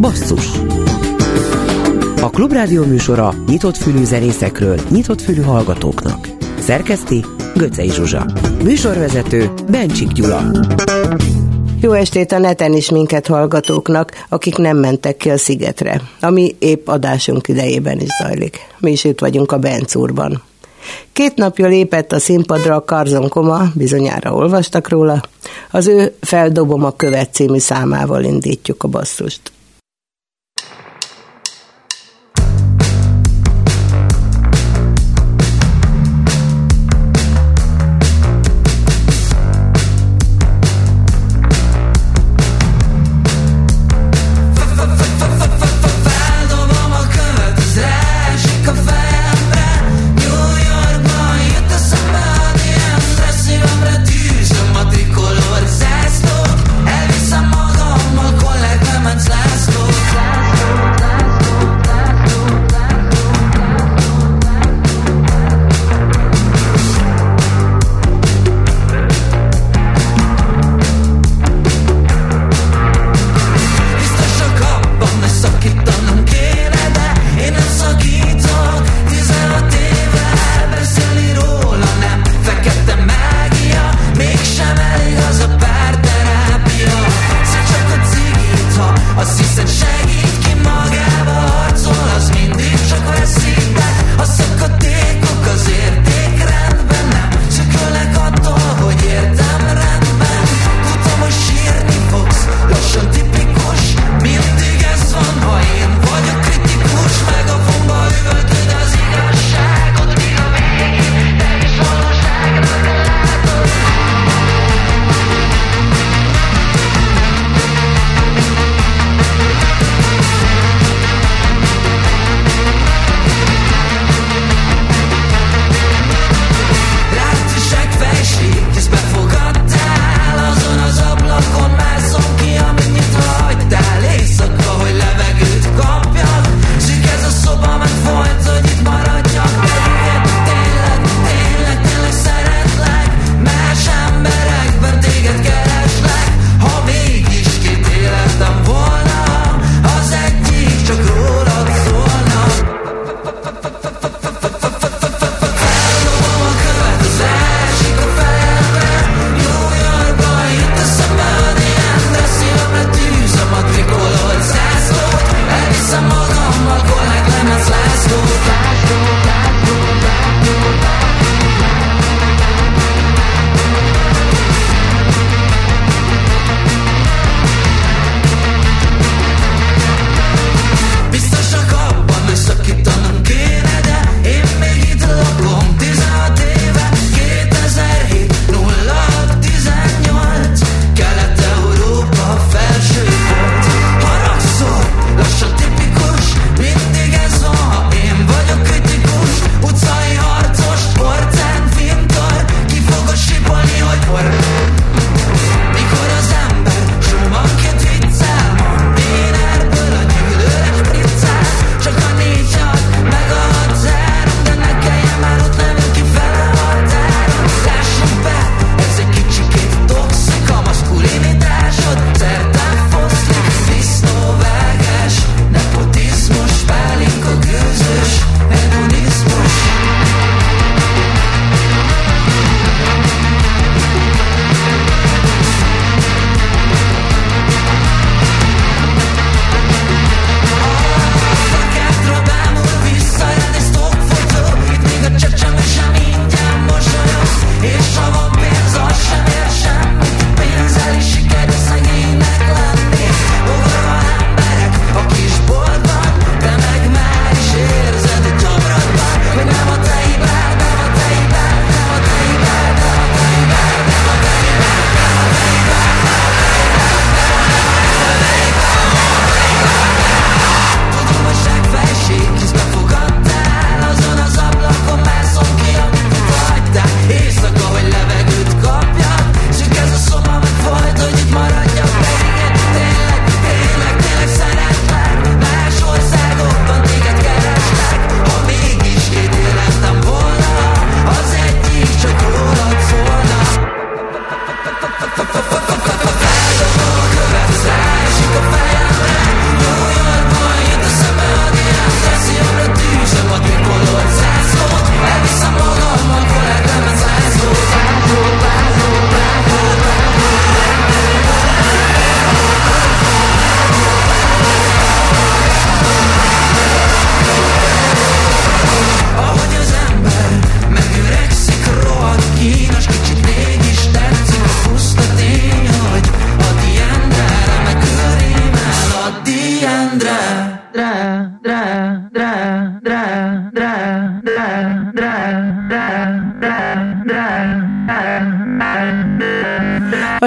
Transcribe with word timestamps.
Basszus 0.00 0.46
A 2.20 2.30
Klubrádió 2.30 2.84
műsora 2.84 3.34
nyitott 3.46 3.76
fülű 3.76 4.04
zenészekről, 4.04 4.80
nyitott 4.88 5.20
fülű 5.20 5.40
hallgatóknak. 5.40 6.28
Szerkeszti 6.58 7.24
Göcej 7.54 7.88
Zsuzsa. 7.88 8.26
Műsorvezető 8.62 9.50
Bencsik 9.70 10.08
Gyula. 10.08 10.42
Jó 11.80 11.92
estét 11.92 12.32
a 12.32 12.38
neten 12.38 12.72
is 12.72 12.90
minket 12.90 13.26
hallgatóknak, 13.26 14.12
akik 14.28 14.56
nem 14.56 14.76
mentek 14.76 15.16
ki 15.16 15.30
a 15.30 15.38
szigetre, 15.38 16.00
ami 16.20 16.56
épp 16.58 16.88
adásunk 16.88 17.48
idejében 17.48 18.00
is 18.00 18.08
zajlik. 18.22 18.58
Mi 18.78 18.90
is 18.90 19.04
itt 19.04 19.20
vagyunk 19.20 19.52
a 19.52 19.58
Bencúrban. 19.58 20.42
Két 21.12 21.34
napja 21.34 21.66
lépett 21.66 22.12
a 22.12 22.18
színpadra 22.18 22.74
a 22.74 22.84
Karzon 22.84 23.28
Koma, 23.28 23.62
bizonyára 23.74 24.34
olvastak 24.34 24.88
róla. 24.88 25.22
Az 25.70 25.86
ő 25.86 26.14
Feldobom 26.20 26.84
a 26.84 26.96
követ 26.96 27.34
című 27.34 27.58
számával 27.58 28.24
indítjuk 28.24 28.82
a 28.82 28.88
basszust. 28.88 29.52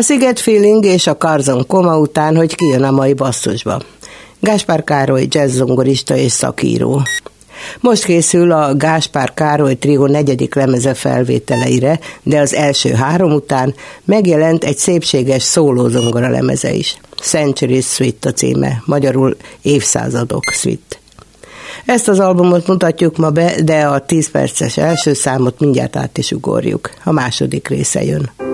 Sziget 0.03 0.39
Feeling 0.39 0.85
és 0.85 1.07
a 1.07 1.17
Karzon 1.17 1.67
koma 1.67 1.97
után, 1.97 2.35
hogy 2.35 2.55
kijön 2.55 2.83
a 2.83 2.91
mai 2.91 3.13
basszusba. 3.13 3.81
Gáspár 4.39 4.83
Károly 4.83 5.27
jazzzongorista 5.29 6.15
és 6.15 6.31
szakíró. 6.31 7.01
Most 7.79 8.03
készül 8.03 8.51
a 8.51 8.75
Gáspár 8.75 9.33
Károly 9.33 9.75
trió 9.75 10.05
negyedik 10.05 10.55
lemeze 10.55 10.94
felvételeire, 10.94 12.00
de 12.23 12.39
az 12.39 12.53
első 12.53 12.94
három 12.94 13.31
után 13.31 13.75
megjelent 14.05 14.63
egy 14.63 14.77
szépséges 14.77 15.44
szólózongora 15.44 16.29
lemeze 16.29 16.73
is. 16.73 16.97
Century 17.21 17.81
Suite 17.81 18.29
a 18.29 18.33
címe, 18.33 18.81
magyarul 18.85 19.38
évszázadok 19.61 20.44
suite. 20.44 20.97
Ezt 21.85 22.07
az 22.07 22.19
albumot 22.19 22.67
mutatjuk 22.67 23.17
ma 23.17 23.29
be, 23.29 23.55
de 23.63 23.85
a 23.85 24.00
10 24.00 24.31
perces 24.31 24.77
első 24.77 25.13
számot 25.13 25.59
mindjárt 25.59 25.95
át 25.95 26.17
is 26.17 26.31
ugorjuk. 26.31 26.89
A 27.03 27.11
második 27.11 27.67
része 27.67 28.03
jön. 28.03 28.52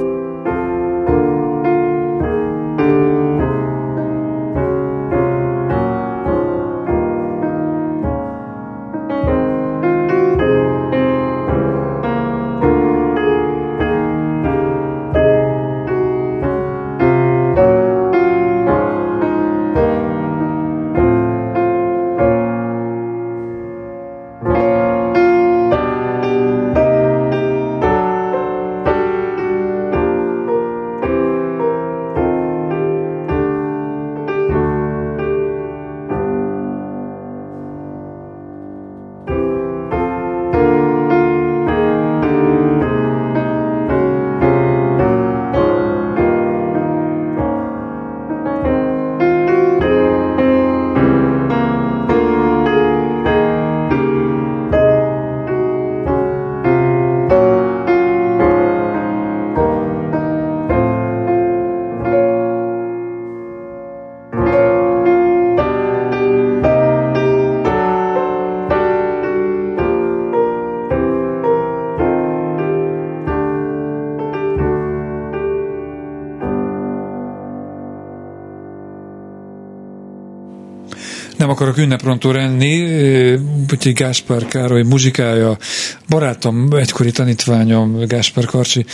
Ünneprontó 81.80 82.32
lenni, 82.32 82.84
úgyhogy 83.72 83.94
Gáspár 83.94 84.46
Károly 84.46 84.84
muzsikája, 84.84 85.58
barátom, 86.10 86.68
egykori 86.74 87.12
tanítványom, 87.12 88.06
Gáspár 88.06 88.46
Karcsi, 88.46 88.86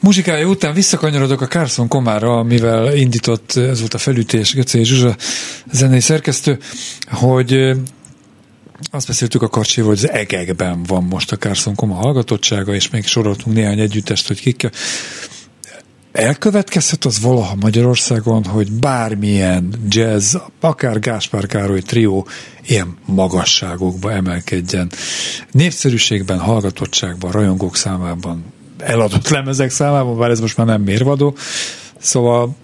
muzsikája 0.00 0.46
után 0.46 0.74
visszakanyarodok 0.74 1.40
a 1.40 1.46
Carson 1.46 1.88
komára, 1.88 2.42
mivel 2.42 2.96
indított, 2.96 3.52
ez 3.56 3.78
volt 3.80 3.94
a 3.94 3.98
felütés, 3.98 4.54
Göcé 4.54 4.82
Zsuzsa 4.82 5.16
zenei 5.72 6.00
szerkesztő, 6.00 6.58
hogy 7.10 7.72
azt 8.90 9.06
beszéltük 9.06 9.42
a 9.42 9.48
Karcsival, 9.48 9.88
hogy 9.88 9.98
az 9.98 10.10
egekben 10.10 10.82
van 10.82 11.04
most 11.04 11.32
a 11.32 11.36
Carson 11.36 11.74
Koma 11.74 11.94
hallgatottsága, 11.94 12.74
és 12.74 12.90
még 12.90 13.06
soroltunk 13.06 13.56
néhány 13.56 13.80
együttest, 13.80 14.26
hogy 14.26 14.40
kik 14.40 14.70
elkövetkezhet 16.12 17.04
az 17.04 17.20
valaha 17.20 17.54
Magyarországon, 17.60 18.44
hogy 18.44 18.72
bármilyen 18.72 19.74
jazz, 19.88 20.36
akár 20.60 20.98
Gáspár 20.98 21.46
Károly 21.46 21.80
trió 21.80 22.26
ilyen 22.66 22.96
magasságokba 23.04 24.12
emelkedjen. 24.12 24.90
Népszerűségben, 25.50 26.38
hallgatottságban, 26.38 27.30
rajongók 27.30 27.76
számában, 27.76 28.44
eladott 28.78 29.28
lemezek 29.28 29.70
számában, 29.70 30.18
bár 30.18 30.30
ez 30.30 30.40
most 30.40 30.56
már 30.56 30.66
nem 30.66 30.82
mérvadó. 30.82 31.36
Szóval 31.98 32.56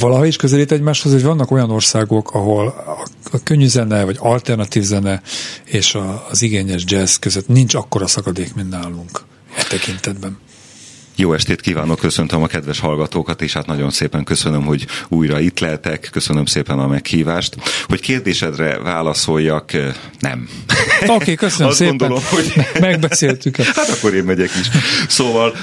valaha 0.00 0.26
is 0.26 0.36
közelít 0.36 0.72
egymáshoz, 0.72 1.12
hogy 1.12 1.22
vannak 1.22 1.50
olyan 1.50 1.70
országok, 1.70 2.34
ahol 2.34 2.66
a, 2.66 3.42
könnyű 3.42 3.66
zene, 3.66 4.04
vagy 4.04 4.16
alternatív 4.20 4.82
zene 4.82 5.22
és 5.64 5.98
az 6.30 6.42
igényes 6.42 6.82
jazz 6.86 7.16
között 7.16 7.48
nincs 7.48 7.74
akkora 7.74 8.06
szakadék, 8.06 8.54
mint 8.54 8.70
nálunk 8.70 9.20
e 9.56 9.62
tekintetben. 9.68 10.38
Jó 11.20 11.32
estét 11.32 11.60
kívánok, 11.60 11.98
köszöntöm 11.98 12.42
a 12.42 12.46
kedves 12.46 12.80
hallgatókat, 12.80 13.42
és 13.42 13.52
hát 13.52 13.66
nagyon 13.66 13.90
szépen 13.90 14.24
köszönöm, 14.24 14.64
hogy 14.64 14.86
újra 15.08 15.40
itt 15.40 15.58
lehetek, 15.58 16.08
köszönöm 16.12 16.44
szépen 16.44 16.78
a 16.78 16.86
meghívást. 16.86 17.56
Hogy 17.86 18.00
kérdésedre 18.00 18.78
válaszoljak, 18.78 19.72
nem. 20.18 20.48
Oké, 21.02 21.12
okay, 21.14 21.34
köszönöm 21.34 21.68
Azt 21.68 21.76
szépen. 21.78 21.96
Gondolom, 21.96 22.24
hogy... 22.30 22.52
Megbeszéltük. 22.80 23.56
hát 23.56 23.88
akkor 23.88 24.14
én 24.14 24.24
megyek 24.24 24.50
is. 24.60 24.68
Szóval 25.08 25.56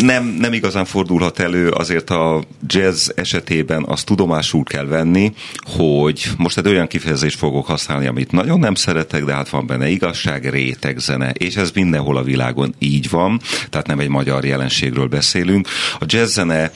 nem, 0.00 0.24
nem 0.24 0.52
igazán 0.52 0.84
fordulhat 0.84 1.38
elő, 1.38 1.68
azért 1.68 2.10
a 2.10 2.42
jazz 2.66 3.08
esetében 3.14 3.84
azt 3.86 4.06
tudomásul 4.06 4.64
kell 4.64 4.86
venni, 4.86 5.32
hogy 5.62 6.30
most 6.36 6.58
egy 6.58 6.66
olyan 6.66 6.86
kifejezést 6.86 7.38
fogok 7.38 7.66
használni, 7.66 8.06
amit 8.06 8.32
nagyon 8.32 8.58
nem 8.58 8.74
szeretek, 8.74 9.24
de 9.24 9.34
hát 9.34 9.48
van 9.48 9.66
benne 9.66 9.88
igazság, 9.88 10.50
réteg 10.50 10.98
zene, 10.98 11.30
és 11.30 11.56
ez 11.56 11.70
mindenhol 11.70 12.16
a 12.16 12.22
világon 12.22 12.74
így 12.78 13.10
van, 13.10 13.40
tehát 13.70 13.86
nem 13.86 13.98
egy 13.98 14.08
magyar 14.08 14.44
jelen 14.44 14.70
jelenségről 14.70 15.06
beszélünk. 15.06 15.68
A 15.98 16.04
jazzzene 16.06 16.72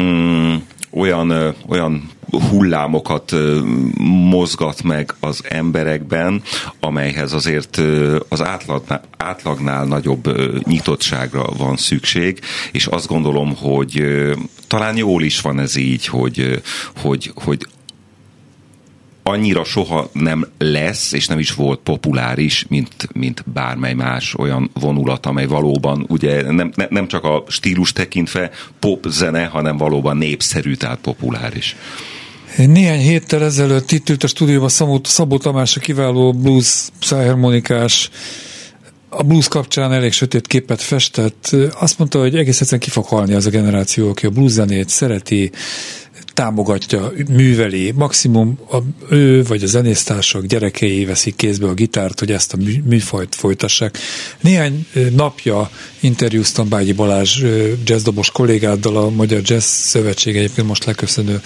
mm, 0.00 0.54
olyan, 0.90 1.54
olyan 1.68 2.10
hullámokat 2.50 3.34
mozgat 4.30 4.82
meg 4.82 5.14
az 5.20 5.42
emberekben, 5.48 6.42
amelyhez 6.80 7.32
azért 7.32 7.80
az 8.28 8.42
átlagnál, 8.42 9.02
átlagnál 9.16 9.84
nagyobb 9.84 10.28
nyitottságra 10.66 11.44
van 11.56 11.76
szükség, 11.76 12.40
és 12.72 12.86
azt 12.86 13.06
gondolom, 13.06 13.56
hogy 13.56 14.04
talán 14.66 14.96
jól 14.96 15.22
is 15.22 15.40
van 15.40 15.58
ez 15.58 15.76
így, 15.76 16.06
hogy, 16.06 16.60
hogy, 16.96 17.32
hogy 17.34 17.66
annyira 19.28 19.64
soha 19.64 20.10
nem 20.12 20.46
lesz, 20.58 21.12
és 21.12 21.26
nem 21.26 21.38
is 21.38 21.52
volt 21.52 21.80
populáris, 21.80 22.66
mint, 22.68 23.08
mint 23.12 23.44
bármely 23.52 23.94
más 23.94 24.34
olyan 24.34 24.70
vonulat, 24.80 25.26
amely 25.26 25.46
valóban 25.46 26.04
ugye 26.08 26.52
nem, 26.52 26.72
ne, 26.74 26.86
nem 26.90 27.08
csak 27.08 27.24
a 27.24 27.44
stílus 27.48 27.92
tekintve 27.92 28.50
pop 28.78 29.06
zene, 29.08 29.44
hanem 29.44 29.76
valóban 29.76 30.16
népszerű, 30.16 30.74
tehát 30.74 30.98
populáris. 30.98 31.76
Néhány 32.56 33.00
héttel 33.00 33.44
ezelőtt 33.44 33.90
itt 33.92 34.08
ült 34.08 34.22
a 34.22 34.26
stúdióban 34.26 34.68
Szabó, 34.68 35.00
Szabó 35.04 35.38
Tamás, 35.38 35.76
a 35.76 35.80
kiváló 35.80 36.32
blues 36.32 36.88
szájharmonikás, 37.00 38.10
a 39.08 39.22
blues 39.22 39.48
kapcsán 39.48 39.92
elég 39.92 40.12
sötét 40.12 40.46
képet 40.46 40.82
festett. 40.82 41.56
Azt 41.80 41.98
mondta, 41.98 42.18
hogy 42.18 42.36
egész 42.36 42.60
egyszerűen 42.60 42.80
ki 42.80 42.90
fog 42.90 43.04
halni 43.04 43.34
az 43.34 43.46
a 43.46 43.50
generáció, 43.50 44.08
aki 44.08 44.26
a 44.26 44.30
blues 44.30 44.50
zenét 44.50 44.88
szereti, 44.88 45.50
támogatja, 46.38 47.12
műveli, 47.28 47.92
maximum 47.96 48.58
a, 48.70 48.76
ő 49.14 49.42
vagy 49.42 49.62
a 49.62 49.66
zenésztársak 49.66 50.44
gyerekei 50.44 51.04
veszik 51.04 51.36
kézbe 51.36 51.66
a 51.66 51.72
gitárt, 51.72 52.18
hogy 52.18 52.32
ezt 52.32 52.52
a 52.52 52.56
műfajt 52.84 53.34
folytassák. 53.34 53.98
Néhány 54.40 54.86
napja 55.16 55.70
interjúztam 56.00 56.68
Bágyi 56.68 56.92
Balázs 56.92 57.42
jazzdobos 57.84 58.30
kollégáddal, 58.30 58.96
a 58.96 59.10
Magyar 59.10 59.40
Jazz 59.44 59.64
Szövetség 59.64 60.36
egyébként 60.36 60.66
most 60.66 60.84
leköszönő 60.84 61.40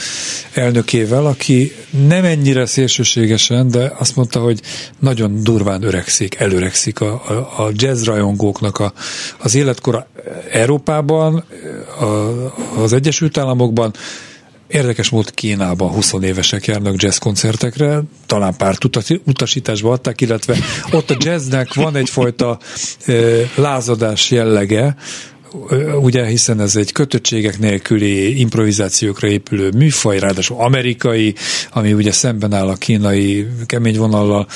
elnökével, 0.53 1.27
aki 1.27 1.73
nem 2.09 2.25
ennyire 2.25 2.67
szélsőségesen, 2.67 3.69
de 3.69 3.93
azt 3.99 4.17
mondta, 4.17 4.41
hogy 4.41 4.61
nagyon 4.99 5.43
durván 5.43 5.83
öregszik, 5.83 6.35
előregszik 6.35 7.01
a, 7.01 7.13
a, 7.13 7.63
a 7.63 7.71
jazz 7.73 8.05
rajongóknak 8.05 8.79
a, 8.79 8.93
az 9.39 9.55
életkora 9.55 10.07
Európában, 10.51 11.45
a, 12.01 12.05
az 12.83 12.93
Egyesült 12.93 13.39
Államokban, 13.39 13.93
Érdekes 14.73 15.09
volt 15.09 15.31
Kínában 15.31 15.91
20 15.91 16.13
évesek 16.21 16.67
járnak 16.67 17.03
jazz 17.03 17.17
koncertekre, 17.17 18.03
talán 18.27 18.57
pár 18.57 18.77
utasításba 19.25 19.93
adták, 19.93 20.21
illetve 20.21 20.57
ott 20.91 21.11
a 21.11 21.17
jazznek 21.19 21.75
van 21.75 21.97
egyfajta 21.97 22.59
lázadás 23.55 24.31
jellege, 24.31 24.97
ugye 26.01 26.27
hiszen 26.27 26.61
ez 26.61 26.77
egy 26.77 26.93
kötöttségek 26.93 27.59
nélküli 27.59 28.41
improvizációkra 28.41 29.29
épülő 29.29 29.71
műfaj, 29.77 30.19
ráadásul 30.19 30.57
amerikai, 30.61 31.35
ami 31.73 31.93
ugye 31.93 32.13
szemben 32.13 32.53
áll 32.53 32.69
a 32.69 32.75
kínai 32.75 33.47
kemény 33.67 33.97
vonallal, 33.97 34.49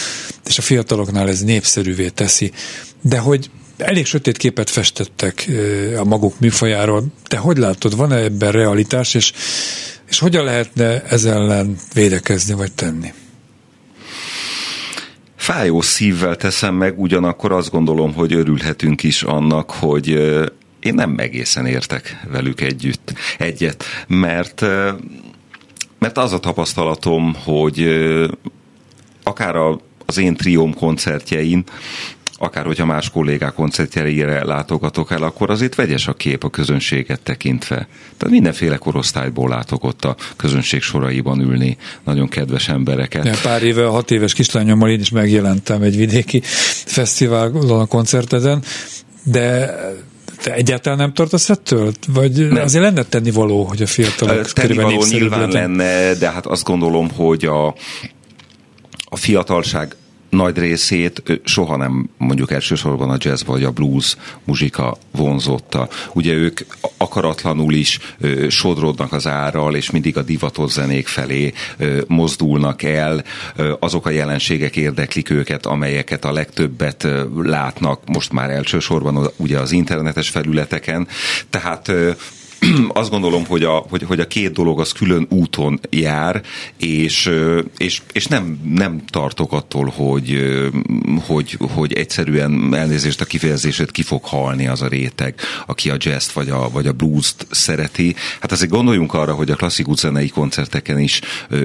és 0.47 0.59
a 0.59 0.63
fiataloknál 0.63 1.29
ez 1.29 1.41
népszerűvé 1.41 2.09
teszi. 2.09 2.53
De 3.01 3.19
hogy 3.19 3.51
elég 3.77 4.07
sötét 4.07 4.37
képet 4.37 4.71
festettek 4.71 5.51
a 5.97 6.05
maguk 6.05 6.41
műfajáról. 6.41 7.05
Te 7.29 7.37
hogy 7.37 7.57
látod, 7.57 7.97
van-e 7.97 8.17
ebben 8.17 8.53
realitás, 8.53 9.15
és, 9.15 9.33
és 10.09 10.19
hogyan 10.19 10.45
lehetne 10.45 11.03
ez 11.03 11.25
ellen 11.25 11.77
védekezni 11.95 12.55
vagy 12.55 12.73
tenni? 12.73 13.13
Fájó 15.37 15.81
szívvel 15.81 16.37
teszem 16.37 16.75
meg, 16.75 16.99
ugyanakkor 17.01 17.53
azt 17.53 17.71
gondolom, 17.71 18.15
hogy 18.15 18.33
örülhetünk 18.33 19.03
is 19.03 19.23
annak, 19.23 19.71
hogy 19.71 20.09
én 20.81 20.95
nem 20.95 21.15
egészen 21.19 21.67
értek 21.67 22.21
velük 22.31 22.61
együtt, 22.61 23.13
egyet, 23.39 23.85
mert, 24.07 24.61
mert 25.99 26.19
az 26.19 26.33
a 26.33 26.39
tapasztalatom, 26.39 27.35
hogy 27.45 27.89
akár 29.23 29.57
a, 29.57 29.81
az 30.07 30.19
én 30.19 30.35
trióm 30.35 30.75
koncertjein, 30.75 31.65
akár 32.39 32.65
hogyha 32.65 32.85
más 32.85 33.11
kollégák 33.11 33.53
koncertjeire 33.53 34.45
látogatok 34.45 35.11
el, 35.11 35.23
akkor 35.23 35.51
azért 35.51 35.75
vegyes 35.75 36.09
a 36.09 36.13
kép 36.13 36.45
a 36.45 36.49
közönséget 36.49 37.21
tekintve. 37.21 37.77
Tehát 38.17 38.35
mindenféle 38.35 38.77
korosztályból 38.77 39.49
látok 39.49 39.85
ott 39.85 40.05
a 40.05 40.17
közönség 40.37 40.83
soraiban 40.83 41.41
ülni 41.41 41.77
nagyon 42.05 42.29
kedves 42.29 42.69
embereket. 42.69 43.25
Ja, 43.25 43.35
pár 43.43 43.63
éve, 43.63 43.85
hat 43.87 44.11
éves 44.11 44.33
kislányommal 44.33 44.91
én 44.91 45.01
is 45.01 45.11
megjelentem 45.11 45.83
egy 45.83 45.97
vidéki 45.97 46.41
fesztiválon 46.85 47.81
a 47.81 47.87
koncerteden, 47.87 48.63
de 49.23 49.75
te 50.43 50.55
egyáltalán 50.55 50.99
nem 50.99 51.13
tartasz 51.13 51.51
ettől? 51.51 51.93
Vagy 52.09 52.49
nem. 52.49 52.63
azért 52.63 52.85
lenne 52.85 53.03
tenni 53.03 53.31
való, 53.31 53.65
hogy 53.65 53.83
a 53.83 53.87
fiatalok 53.87 54.53
tenni 54.53 54.75
való 54.75 55.05
nyilván 55.11 55.49
lenne, 55.49 56.15
de 56.15 56.31
hát 56.31 56.47
azt 56.47 56.65
gondolom, 56.65 57.11
hogy 57.11 57.45
a, 57.45 57.67
a 59.09 59.17
fiatalság 59.17 59.97
nagy 60.29 60.59
részét 60.59 61.41
soha 61.45 61.77
nem 61.77 62.09
mondjuk 62.19 62.51
elsősorban 62.51 63.11
a 63.11 63.17
jazz 63.19 63.43
vagy 63.45 63.65
a 63.65 63.71
blues 63.71 64.17
muzsika 64.45 64.97
vonzotta. 65.11 65.89
Ugye 66.13 66.33
ők 66.33 66.61
akaratlanul 66.97 67.73
is 67.73 67.99
sodródnak 68.49 69.13
az 69.13 69.27
árral, 69.27 69.75
és 69.75 69.91
mindig 69.91 70.17
a 70.17 70.23
divatos 70.23 70.71
zenék 70.71 71.07
felé 71.07 71.53
mozdulnak 72.07 72.83
el. 72.83 73.25
Azok 73.81 74.07
a 74.07 74.11
jelenségek 74.11 74.77
érdeklik 74.77 75.31
őket, 75.31 75.67
amelyeket 75.67 76.25
a 76.25 76.33
legtöbbet 76.33 77.07
látnak 77.37 78.01
most 78.07 78.33
már 78.33 78.51
elsősorban 78.51 79.31
ugye 79.37 79.59
az 79.59 79.73
internetes 79.73 80.29
felületeken. 80.29 81.09
Tehát 81.51 81.93
azt 82.89 83.11
gondolom, 83.11 83.47
hogy 83.47 83.63
a, 83.63 83.85
hogy, 83.89 84.03
hogy 84.03 84.21
a 84.21 84.27
két 84.27 84.53
dolog 84.53 84.81
az 84.81 84.93
külön 84.93 85.27
úton 85.31 85.81
jár, 85.91 86.43
és, 86.79 87.31
és, 87.77 88.03
és 88.13 88.27
nem, 88.27 88.61
nem 88.75 89.05
tartok 89.11 89.53
attól, 89.53 89.93
hogy, 89.97 90.57
hogy, 91.27 91.59
hogy 91.75 91.93
egyszerűen 91.93 92.75
elnézést 92.75 93.21
a 93.21 93.25
kifejezését 93.25 93.91
ki 93.91 94.03
fog 94.03 94.25
halni 94.25 94.67
az 94.67 94.83
a 94.83 94.89
réteg, 94.89 95.35
aki 95.67 95.91
a 95.91 95.97
jazz 95.99 96.33
vagy 96.33 96.49
a, 96.49 96.71
vagy 96.71 96.87
a 96.87 96.93
blues-t 96.93 97.47
szereti. 97.51 98.15
Hát 98.41 98.53
azért 98.53 98.71
gondoljunk 98.71 99.15
arra, 99.15 99.35
hogy 99.35 99.51
a 99.51 99.57
klasszikus 99.57 99.99
zenei 99.99 100.29
koncerteken 100.29 100.99
is 100.99 101.21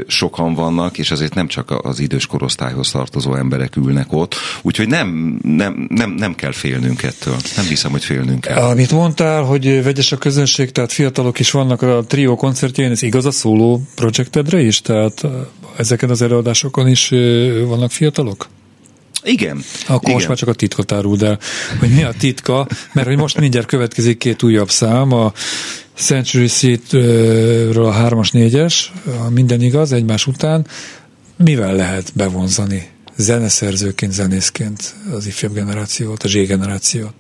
sokan 0.08 0.54
vannak, 0.54 0.98
és 0.98 1.12
azért 1.12 1.34
nem 1.34 1.48
csak 1.48 1.86
az 1.86 2.00
idős 2.00 2.26
korosztályhoz 2.26 2.92
tartozó 2.92 3.36
emberek 3.36 3.76
ülnek 3.76 4.14
ott, 4.14 4.36
úgyhogy 4.62 4.88
nem, 4.88 5.40
nem, 5.44 5.86
nem, 5.90 6.12
nem 6.12 6.36
kell 6.36 6.52
félnünk 6.52 7.04
ettől. 7.04 7.36
Nem 7.56 7.66
hiszem, 7.66 7.92
hogy 7.92 8.04
félnünk 8.04 8.42
kell. 8.42 8.62
Amit 8.62 8.92
mondtál, 8.92 9.44
hogy 9.44 9.84
vegyes 9.84 10.12
a 10.12 10.18
közönség, 10.18 10.72
tehát 10.82 10.96
fiatalok 10.96 11.40
is 11.40 11.52
vannak 11.52 11.82
a 11.82 12.04
trió 12.08 12.36
koncertjén, 12.36 12.92
ez 12.92 13.02
igaz 13.02 13.26
a 13.26 13.32
szóló 13.32 13.82
projektedre 13.96 14.62
is? 14.62 14.82
Tehát 14.82 15.24
ezeken 15.78 16.10
az 16.10 16.22
előadásokon 16.22 16.88
is 16.88 17.10
vannak 17.66 17.92
fiatalok? 17.92 18.50
Igen. 19.24 19.64
Akkor 19.84 20.02
igen. 20.02 20.14
most 20.14 20.28
már 20.28 20.38
csak 20.38 20.50
a 20.50 20.54
titkot 20.54 20.92
áruld 20.92 21.24
el, 21.24 21.40
hogy 21.80 21.90
mi 21.90 22.04
a 22.04 22.14
titka, 22.18 22.68
mert 22.94 23.08
hogy 23.08 23.18
most 23.18 23.40
mindjárt 23.40 23.68
következik 23.68 24.18
két 24.18 24.44
újabb 24.44 24.70
szám, 24.70 25.12
a 25.12 25.34
Century 25.94 26.48
Seat-ről 26.48 27.86
a 27.86 27.94
3-as, 27.94 28.30
4-es, 28.34 28.76
minden 29.30 29.62
igaz, 29.62 29.92
egymás 29.92 30.28
után. 30.28 30.68
Mivel 31.36 31.76
lehet 31.76 32.12
bevonzani 32.16 32.90
zeneszerzőként, 33.22 34.12
zenészként 34.12 34.96
az 35.14 35.28
ifjabb 35.28 35.54
generációt, 35.54 36.24
a 36.24 36.28
Z 36.28 36.34
generációt? 36.34 37.14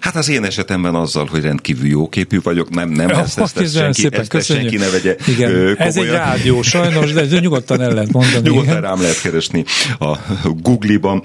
Hát 0.00 0.16
az 0.16 0.28
én 0.28 0.44
esetemben 0.44 0.94
azzal, 0.94 1.26
hogy 1.26 1.42
rendkívül 1.42 1.88
jóképű 1.88 2.40
vagyok, 2.42 2.70
nem, 2.70 2.88
nem, 2.90 3.10
oh, 3.10 3.18
ezt, 3.18 3.38
ezt, 3.38 3.58
ezt, 3.58 3.74
senki, 3.74 4.00
szépen, 4.00 4.20
ezt, 4.20 4.34
ezt 4.34 4.46
senki 4.46 4.76
ne 4.76 4.88
vegye 4.88 5.16
igen. 5.26 5.50
Ö, 5.50 5.72
Ez 5.76 5.96
egy 5.96 6.08
rádió, 6.08 6.62
sajnos, 6.62 7.12
de 7.12 7.38
nyugodtan 7.40 7.80
el 7.80 7.92
lehet 7.92 8.12
mondani. 8.12 8.42
Nyugodtan 8.48 8.70
igen. 8.70 8.80
rám 8.80 9.00
lehet 9.00 9.20
keresni 9.20 9.64
a 9.98 10.16
Google-ban. 10.44 11.22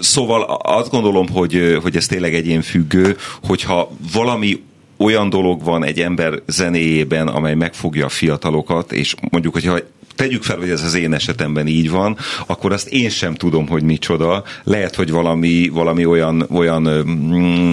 Szóval 0.00 0.42
azt 0.62 0.90
gondolom, 0.90 1.28
hogy, 1.28 1.78
hogy 1.82 1.96
ez 1.96 2.06
tényleg 2.06 2.34
egyénfüggő, 2.34 3.16
hogyha 3.42 3.96
valami 4.12 4.62
olyan 4.96 5.30
dolog 5.30 5.64
van 5.64 5.84
egy 5.84 6.00
ember 6.00 6.42
zenéjében, 6.46 7.28
amely 7.28 7.54
megfogja 7.54 8.04
a 8.04 8.08
fiatalokat, 8.08 8.92
és 8.92 9.14
mondjuk, 9.30 9.52
hogyha 9.52 9.78
tegyük 10.20 10.42
fel, 10.42 10.56
hogy 10.56 10.70
ez 10.70 10.82
az 10.82 10.94
én 10.94 11.14
esetemben 11.14 11.66
így 11.66 11.90
van, 11.90 12.16
akkor 12.46 12.72
azt 12.72 12.88
én 12.88 13.08
sem 13.08 13.34
tudom, 13.34 13.68
hogy 13.68 13.82
micsoda. 13.82 14.44
Lehet, 14.64 14.94
hogy 14.94 15.10
valami, 15.10 15.68
valami 15.72 16.04
olyan, 16.04 16.46
olyan 16.50 16.82
mm, 16.82 17.72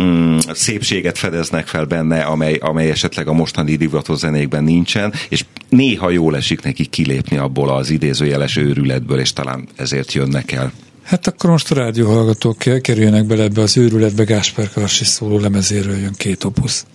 mm, 0.00 0.38
szépséget 0.52 1.18
fedeznek 1.18 1.66
fel 1.66 1.84
benne, 1.84 2.20
amely, 2.20 2.54
amely 2.54 2.90
esetleg 2.90 3.28
a 3.28 3.32
mostani 3.32 3.76
divatos 3.76 4.18
zenékben 4.18 4.64
nincsen, 4.64 5.12
és 5.28 5.44
néha 5.68 6.10
jól 6.10 6.36
esik 6.36 6.62
neki 6.62 6.86
kilépni 6.86 7.36
abból 7.36 7.70
az 7.70 7.90
idézőjeles 7.90 8.56
őrületből, 8.56 9.18
és 9.18 9.32
talán 9.32 9.68
ezért 9.76 10.12
jönnek 10.12 10.52
el. 10.52 10.72
Hát 11.02 11.26
akkor 11.26 11.50
most 11.50 11.70
a 11.70 11.74
rádió 11.74 12.10
hallgatók 12.10 12.58
kerüljenek 12.80 13.26
bele 13.26 13.42
ebbe 13.42 13.60
az 13.60 13.76
őrületbe, 13.76 14.24
Gásper 14.24 14.70
Karsi 14.70 15.04
szóló 15.04 15.38
lemezéről 15.38 15.96
jön 15.96 16.14
két 16.16 16.44
opusz. 16.44 16.86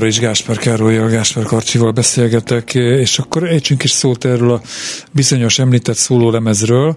Továbbra 0.00 0.18
is 0.18 0.26
Gáspár 0.26 0.58
Károlyjal, 0.58 1.08
Gáspár 1.08 1.44
Karcsival 1.44 1.90
beszélgetek, 1.90 2.74
és 2.74 3.18
akkor 3.18 3.44
ejtsünk 3.44 3.82
is 3.82 3.90
szót 3.90 4.24
erről 4.24 4.52
a 4.52 4.60
bizonyos 5.12 5.58
említett 5.58 5.96
szólólemezről. 5.96 6.96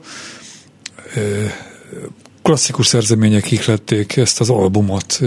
Klasszikus 2.42 2.88
szerzemények 2.88 3.52
ihlették 3.52 4.16
ezt 4.18 4.40
az 4.40 4.50
albumot. 4.50 5.20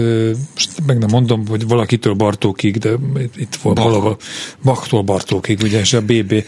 Most 0.53 0.69
meg 0.85 0.97
nem 0.97 1.09
mondom, 1.09 1.47
hogy 1.47 1.67
valakitől 1.67 2.13
Bartókig, 2.13 2.77
de 2.77 2.89
itt 3.35 3.55
volt 3.61 3.77
valahol 3.77 4.17
Bachtól 4.63 5.01
Bartókig, 5.01 5.59
ugye, 5.63 5.79
és 5.79 5.93
a 5.93 6.01
BB, 6.01 6.43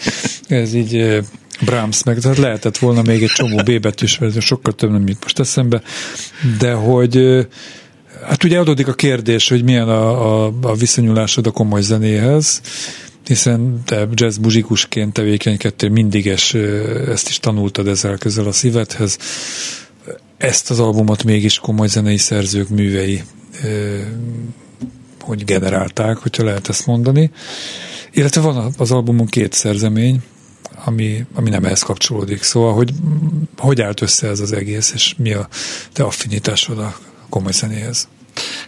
ez 0.48 0.74
így 0.74 1.20
Brahms, 1.62 2.04
meg 2.04 2.20
tehát 2.20 2.38
lehetett 2.38 2.78
volna 2.78 3.02
még 3.02 3.24
egy 3.24 3.30
csomó 3.30 3.58
B 3.58 3.80
betűs, 3.80 4.20
sokkal 4.40 4.74
több 4.74 4.92
nem 4.92 5.08
jut 5.08 5.22
most 5.22 5.40
eszembe, 5.40 5.82
de 6.60 6.74
hogy 6.74 7.48
Hát 8.40 8.48
ugye 8.50 8.60
adódik 8.60 8.88
a 8.88 8.94
kérdés, 8.94 9.50
hogy 9.50 9.64
milyen 9.64 9.90
a, 9.90 10.46
a, 10.46 10.54
a 10.62 10.76
viszonyulásod 10.76 11.48
a 11.48 11.52
komoly 11.52 11.82
zenéhez, 11.82 12.62
hiszen 13.26 13.82
te 13.86 14.08
jazz 14.14 14.38
muzsikusként 14.38 15.14
tevékenykedtél 15.14 15.90
mindig, 15.90 16.26
és 16.26 16.54
ezt 17.08 17.30
is 17.30 17.40
tanultad 17.40 17.88
ezzel 17.88 18.18
közel 18.18 18.48
a 18.48 18.52
szívedhez. 18.52 19.18
Ezt 20.38 20.70
az 20.70 20.80
albumot 20.80 21.24
mégis 21.24 21.60
komoly 21.60 21.88
zenei 21.88 22.18
szerzők 22.18 22.70
művei 22.70 23.24
hogy 25.22 25.46
generálták, 25.46 26.18
hogyha 26.18 26.44
lehet 26.44 26.70
ezt 26.70 26.86
mondani. 26.86 27.32
Illetve 28.12 28.42
van 28.42 28.74
az 28.78 28.92
albumon 28.92 29.28
két 29.28 29.54
szerzemény, 29.54 30.22
ami, 30.86 31.26
ami 31.34 31.50
nem 31.50 31.66
ehhez 31.66 31.82
kapcsolódik. 31.82 32.44
Szóval, 32.44 32.74
hogy 32.74 32.94
hogy 33.58 33.82
állt 33.82 34.02
össze 34.02 34.28
ez 34.28 34.40
az 34.40 34.52
egész, 34.52 34.92
és 34.92 35.16
mi 35.18 35.34
a 35.34 35.48
te 35.94 36.04
affinitásod 36.04 36.80
a 36.80 37.00
komoly 37.30 37.52
zenéhez? 37.52 38.08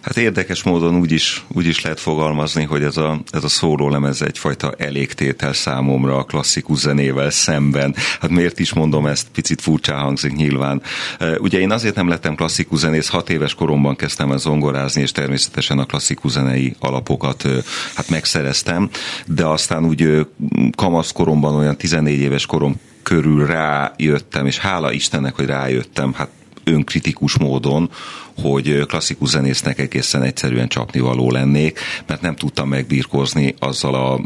Hát 0.01 0.17
érdekes 0.17 0.63
módon 0.63 0.95
úgy 0.95 1.11
is, 1.11 1.43
úgy 1.47 1.65
is 1.65 1.81
lehet 1.81 1.99
fogalmazni, 1.99 2.63
hogy 2.63 2.83
ez 2.83 2.97
a, 2.97 3.21
ez 3.31 3.43
a 3.43 3.47
szórólemez 3.47 4.21
egyfajta 4.21 4.73
elégtétel 4.77 5.53
számomra 5.53 6.17
a 6.17 6.23
klasszikus 6.23 6.79
zenével 6.79 7.29
szemben. 7.29 7.95
Hát 8.19 8.29
miért 8.29 8.59
is 8.59 8.73
mondom 8.73 9.05
ezt, 9.05 9.27
picit 9.33 9.61
furcsá 9.61 9.95
hangzik 9.95 10.35
nyilván. 10.35 10.81
Ugye 11.37 11.59
én 11.59 11.71
azért 11.71 11.95
nem 11.95 12.07
lettem 12.07 12.35
klasszikus 12.35 12.79
zenész, 12.79 13.07
hat 13.07 13.29
éves 13.29 13.53
koromban 13.53 13.95
kezdtem 13.95 14.31
el 14.31 14.37
zongorázni, 14.37 15.01
és 15.01 15.11
természetesen 15.11 15.79
a 15.79 15.85
klasszikus 15.85 16.31
zenei 16.31 16.75
alapokat 16.79 17.47
hát 17.95 18.09
megszereztem, 18.09 18.89
de 19.25 19.45
aztán 19.45 19.85
úgy 19.85 20.27
kamaszkoromban, 20.75 21.55
olyan 21.55 21.77
14 21.77 22.19
éves 22.19 22.45
korom 22.45 22.79
körül 23.03 23.45
rájöttem, 23.45 24.45
és 24.45 24.57
hála 24.57 24.91
Istennek, 24.91 25.35
hogy 25.35 25.45
rájöttem, 25.45 26.13
hát 26.13 26.29
önkritikus 26.71 27.37
módon, 27.37 27.89
hogy 28.41 28.85
klasszikus 28.85 29.29
zenésznek 29.29 29.79
egészen 29.79 30.23
egyszerűen 30.23 30.67
csapnivaló 30.67 31.31
lennék, 31.31 31.79
mert 32.07 32.21
nem 32.21 32.35
tudtam 32.35 32.69
megbírkozni 32.69 33.55
azzal 33.59 33.95
a 33.95 34.19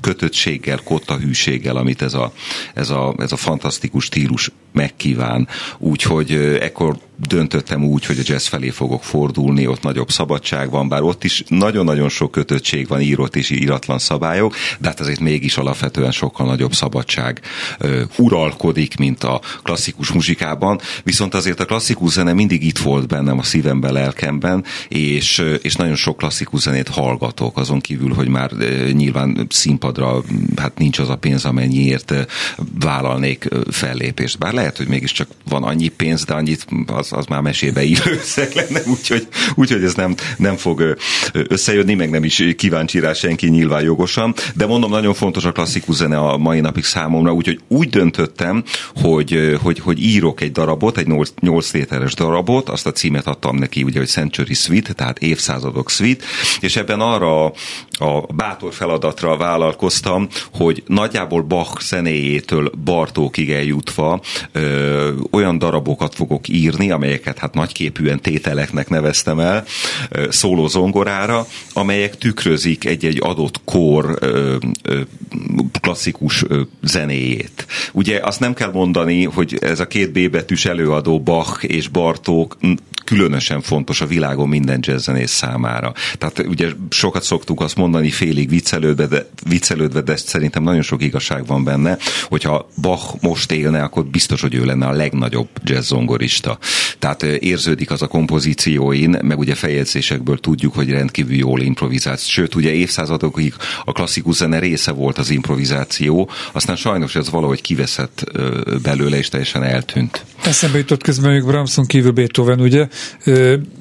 kötöttséggel, 0.00 0.80
kotta 0.84 1.16
hűséggel, 1.16 1.76
amit 1.76 2.02
ez 2.02 2.14
a, 2.14 2.32
ez 2.74 2.90
a, 2.90 3.14
ez 3.18 3.32
a 3.32 3.36
fantasztikus 3.36 4.04
stílus 4.04 4.50
megkíván. 4.72 5.48
Úgyhogy 5.78 6.32
ekkor 6.60 6.98
döntöttem 7.26 7.84
úgy, 7.84 8.06
hogy 8.06 8.18
a 8.18 8.22
jazz 8.24 8.46
felé 8.46 8.70
fogok 8.70 9.04
fordulni, 9.04 9.66
ott 9.66 9.82
nagyobb 9.82 10.10
szabadság 10.10 10.70
van, 10.70 10.88
bár 10.88 11.02
ott 11.02 11.24
is 11.24 11.44
nagyon-nagyon 11.48 12.08
sok 12.08 12.30
kötöttség 12.30 12.88
van, 12.88 13.00
írott 13.00 13.36
és 13.36 13.50
íratlan 13.50 13.98
szabályok, 13.98 14.54
de 14.78 14.88
hát 14.88 15.00
azért 15.00 15.20
mégis 15.20 15.56
alapvetően 15.56 16.10
sokkal 16.10 16.46
nagyobb 16.46 16.74
szabadság 16.74 17.40
ö, 17.78 18.02
uralkodik, 18.16 18.96
mint 18.96 19.24
a 19.24 19.40
klasszikus 19.62 20.12
muzsikában, 20.12 20.80
viszont 21.02 21.34
azért 21.34 21.60
a 21.60 21.64
klasszikus 21.64 22.12
zene 22.12 22.32
mindig 22.32 22.64
itt 22.64 22.78
volt 22.78 23.06
bennem 23.06 23.38
a 23.38 23.42
szívemben, 23.42 23.92
lelkemben, 23.92 24.64
és, 24.88 25.44
és 25.62 25.74
nagyon 25.74 25.96
sok 25.96 26.16
klasszikus 26.16 26.60
zenét 26.60 26.88
hallgatok, 26.88 27.58
azon 27.58 27.80
kívül, 27.80 28.14
hogy 28.14 28.28
már 28.28 28.50
ö, 28.58 28.90
nyilván 28.90 29.46
színpadra 29.48 30.22
hát 30.56 30.78
nincs 30.78 30.98
az 30.98 31.08
a 31.08 31.16
pénz, 31.16 31.44
amennyiért 31.44 32.14
vállalnék 32.80 33.48
fellépést. 33.70 34.38
Bár 34.38 34.52
lehet, 34.52 34.76
hogy 34.76 34.88
mégiscsak 34.88 35.28
van 35.48 35.62
annyi 35.62 35.88
pénz, 35.88 36.24
de 36.24 36.34
annyit 36.34 36.66
az 36.86 37.07
az, 37.12 37.18
az 37.18 37.26
már 37.26 37.40
mesébe 37.40 37.82
ír 37.82 38.02
összeg 38.20 38.52
lenne, 38.54 38.80
úgyhogy, 38.86 39.28
úgyhogy 39.54 39.84
ez 39.84 39.94
nem, 39.94 40.14
nem 40.36 40.56
fog 40.56 40.96
összejönni, 41.32 41.94
meg 41.94 42.10
nem 42.10 42.24
is 42.24 42.44
kíváncsi 42.56 43.00
rá 43.00 43.12
senki 43.12 43.48
nyilván 43.48 43.82
jogosan, 43.82 44.34
de 44.54 44.66
mondom, 44.66 44.90
nagyon 44.90 45.14
fontos 45.14 45.44
a 45.44 45.52
klasszikus 45.52 45.94
zene 45.94 46.18
a 46.18 46.36
mai 46.36 46.60
napig 46.60 46.84
számomra, 46.84 47.32
úgyhogy 47.32 47.60
úgy 47.68 47.88
döntöttem, 47.88 48.64
hogy, 48.94 49.58
hogy, 49.62 49.78
hogy 49.78 50.02
írok 50.02 50.40
egy 50.40 50.52
darabot, 50.52 50.98
egy 50.98 51.06
8, 51.06 51.30
8 51.40 51.70
tételes 51.70 52.14
darabot, 52.14 52.68
azt 52.68 52.86
a 52.86 52.92
címet 52.92 53.26
adtam 53.26 53.56
neki, 53.56 53.82
ugye, 53.82 53.98
hogy 53.98 54.08
Century 54.08 54.54
Suite, 54.54 54.92
tehát 54.92 55.18
évszázadok 55.18 55.90
suite, 55.90 56.24
és 56.60 56.76
ebben 56.76 57.00
arra 57.00 57.44
a 57.90 58.32
bátor 58.34 58.74
feladatra 58.74 59.36
vállalkoztam, 59.36 60.28
hogy 60.52 60.82
nagyjából 60.86 61.42
Bach 61.42 61.80
zenéjétől 61.80 62.70
Bartókig 62.84 63.50
eljutva 63.50 64.20
ö, 64.52 65.12
olyan 65.30 65.58
darabokat 65.58 66.14
fogok 66.14 66.48
írni, 66.48 66.90
amelyeket 66.98 67.38
hát 67.38 67.54
nagyképűen 67.54 68.20
tételeknek 68.20 68.88
neveztem 68.88 69.38
el, 69.38 69.64
szóló 70.28 70.66
zongorára, 70.66 71.46
amelyek 71.72 72.18
tükrözik 72.18 72.84
egy-egy 72.84 73.18
adott 73.20 73.60
kor 73.64 74.18
klasszikus 75.80 76.44
zenéjét. 76.82 77.66
Ugye 77.92 78.20
azt 78.22 78.40
nem 78.40 78.54
kell 78.54 78.72
mondani, 78.72 79.24
hogy 79.24 79.58
ez 79.60 79.80
a 79.80 79.86
két 79.86 80.12
B 80.12 80.30
betűs 80.30 80.64
előadó 80.64 81.20
Bach 81.20 81.64
és 81.64 81.88
Bartók 81.88 82.56
különösen 83.08 83.60
fontos 83.60 84.00
a 84.00 84.06
világon 84.06 84.48
minden 84.48 84.78
jazzzenész 84.82 85.30
számára. 85.30 85.92
Tehát 86.18 86.38
ugye 86.38 86.68
sokat 86.90 87.22
szoktuk 87.22 87.60
azt 87.60 87.76
mondani 87.76 88.10
félig 88.10 88.48
viccelődve, 88.48 89.06
de, 89.06 89.26
viccelődve, 89.48 90.00
de 90.00 90.16
szerintem 90.16 90.62
nagyon 90.62 90.82
sok 90.82 91.02
igazság 91.02 91.46
van 91.46 91.64
benne, 91.64 91.96
hogyha 92.24 92.68
Bach 92.80 93.14
most 93.20 93.52
élne, 93.52 93.82
akkor 93.82 94.04
biztos, 94.04 94.40
hogy 94.40 94.54
ő 94.54 94.64
lenne 94.64 94.86
a 94.86 94.92
legnagyobb 94.92 95.48
jazzzongorista. 95.64 96.58
Tehát 96.98 97.22
érződik 97.22 97.90
az 97.90 98.02
a 98.02 98.06
kompozícióin, 98.06 99.18
meg 99.22 99.38
ugye 99.38 99.54
feljegyzésekből 99.54 100.38
tudjuk, 100.38 100.74
hogy 100.74 100.90
rendkívül 100.90 101.36
jól 101.36 101.60
improvizált. 101.60 102.26
Sőt, 102.26 102.54
ugye 102.54 102.72
évszázadokig 102.72 103.54
a 103.84 103.92
klasszikus 103.92 104.36
zene 104.36 104.58
része 104.58 104.92
volt 104.92 105.18
az 105.18 105.30
improvizáció, 105.30 106.30
aztán 106.52 106.76
sajnos 106.76 107.14
ez 107.14 107.30
valahogy 107.30 107.60
kiveszett 107.60 108.24
belőle, 108.82 109.16
és 109.18 109.28
teljesen 109.28 109.62
eltűnt. 109.62 110.24
Eszembe 110.42 110.78
jutott 110.78 111.02
közben 111.02 111.32
még 111.32 111.44
Bramson 111.44 111.86
kívül 111.86 112.10
Beethoven, 112.10 112.60
ugye? 112.60 112.88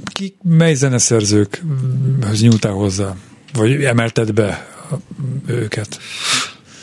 Ki, 0.05 0.35
mely 0.43 0.73
zeneszerzőkhöz 0.73 2.41
nyúltál 2.41 2.71
hozzá? 2.71 3.15
Vagy 3.53 3.83
emelted 3.83 4.33
be 4.33 4.67
őket? 5.47 5.99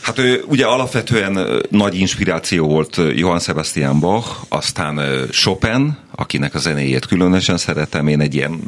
Hát 0.01 0.21
ugye 0.47 0.67
alapvetően 0.67 1.63
nagy 1.71 1.95
inspiráció 1.99 2.67
volt 2.67 3.01
Johann 3.15 3.39
Sebastian 3.39 4.01
Bach, 4.01 4.29
aztán 4.49 5.27
Chopin, 5.31 5.97
akinek 6.17 6.55
a 6.55 6.59
zenéjét 6.59 7.07
különösen 7.07 7.57
szeretem. 7.57 8.07
Én 8.09 8.21
egy 8.21 8.35
ilyen 8.35 8.61